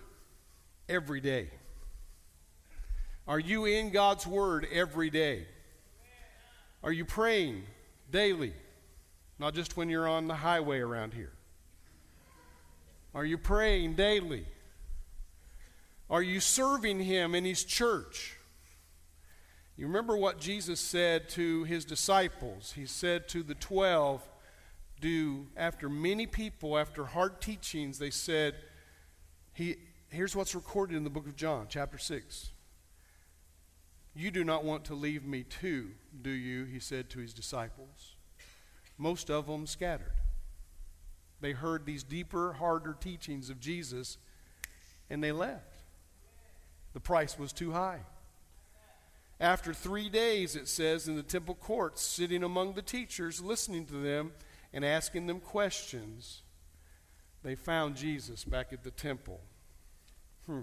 every 0.88 1.20
day? 1.20 1.50
Are 3.28 3.38
you 3.38 3.64
in 3.64 3.90
God's 3.90 4.26
Word 4.26 4.66
every 4.72 5.08
day? 5.08 5.46
Are 6.82 6.92
you 6.92 7.04
praying 7.04 7.62
daily? 8.10 8.54
Not 9.38 9.54
just 9.54 9.76
when 9.76 9.88
you're 9.88 10.08
on 10.08 10.26
the 10.26 10.34
highway 10.34 10.80
around 10.80 11.14
here. 11.14 11.32
Are 13.14 13.24
you 13.24 13.38
praying 13.38 13.94
daily? 13.94 14.46
Are 16.10 16.22
you 16.22 16.40
serving 16.40 16.98
Him 16.98 17.36
in 17.36 17.44
His 17.44 17.62
church? 17.62 18.36
You 19.76 19.86
remember 19.86 20.16
what 20.16 20.38
Jesus 20.38 20.80
said 20.80 21.28
to 21.30 21.64
His 21.64 21.84
disciples? 21.84 22.72
He 22.76 22.86
said 22.86 23.28
to 23.28 23.42
the 23.42 23.54
twelve, 23.54 24.22
do, 25.00 25.48
after 25.56 25.88
many 25.88 26.26
people, 26.26 26.78
after 26.78 27.04
hard 27.04 27.40
teachings, 27.40 27.98
they 27.98 28.10
said, 28.10 28.54
he, 29.52 29.76
Here's 30.08 30.36
what's 30.36 30.54
recorded 30.54 30.96
in 30.96 31.04
the 31.04 31.10
book 31.10 31.26
of 31.26 31.34
John, 31.34 31.66
chapter 31.68 31.98
6. 31.98 32.50
You 34.14 34.30
do 34.30 34.44
not 34.44 34.64
want 34.64 34.84
to 34.84 34.94
leave 34.94 35.24
me 35.24 35.42
too, 35.42 35.90
do 36.22 36.30
you? 36.30 36.64
He 36.64 36.78
said 36.78 37.10
to 37.10 37.18
his 37.18 37.34
disciples. 37.34 38.14
Most 38.96 39.28
of 39.28 39.48
them 39.48 39.66
scattered. 39.66 40.14
They 41.40 41.50
heard 41.50 41.84
these 41.84 42.04
deeper, 42.04 42.52
harder 42.54 42.96
teachings 42.98 43.50
of 43.50 43.58
Jesus 43.58 44.18
and 45.10 45.22
they 45.22 45.32
left. 45.32 45.76
The 46.92 47.00
price 47.00 47.38
was 47.38 47.52
too 47.52 47.72
high. 47.72 48.00
After 49.40 49.74
three 49.74 50.08
days, 50.08 50.54
it 50.54 50.68
says, 50.68 51.08
in 51.08 51.16
the 51.16 51.22
temple 51.22 51.56
courts, 51.56 52.02
sitting 52.02 52.42
among 52.42 52.74
the 52.74 52.82
teachers, 52.82 53.40
listening 53.40 53.84
to 53.86 53.94
them 53.94 54.32
and 54.72 54.84
asking 54.84 55.26
them 55.26 55.40
questions, 55.40 56.42
they 57.42 57.54
found 57.54 57.96
Jesus 57.96 58.44
back 58.44 58.72
at 58.72 58.84
the 58.84 58.90
temple. 58.90 59.40
Hmm. 60.46 60.62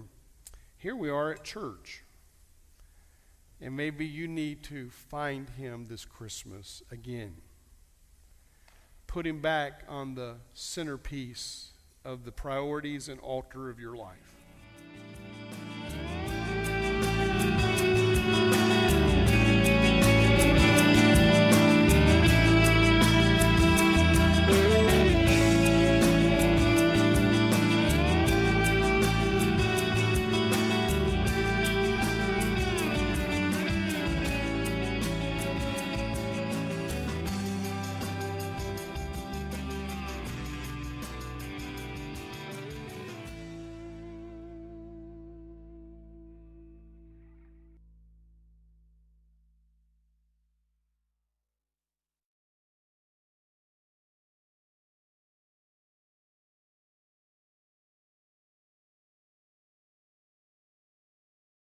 Here 0.76 0.96
we 0.96 1.10
are 1.10 1.30
at 1.30 1.44
church. 1.44 2.02
And 3.60 3.76
maybe 3.76 4.04
you 4.04 4.26
need 4.26 4.64
to 4.64 4.90
find 4.90 5.48
him 5.50 5.86
this 5.88 6.04
Christmas 6.04 6.82
again. 6.90 7.36
Put 9.06 9.26
him 9.26 9.40
back 9.40 9.84
on 9.88 10.14
the 10.14 10.36
centerpiece 10.54 11.70
of 12.04 12.24
the 12.24 12.32
priorities 12.32 13.08
and 13.08 13.20
altar 13.20 13.70
of 13.70 13.78
your 13.78 13.94
life. 13.94 14.41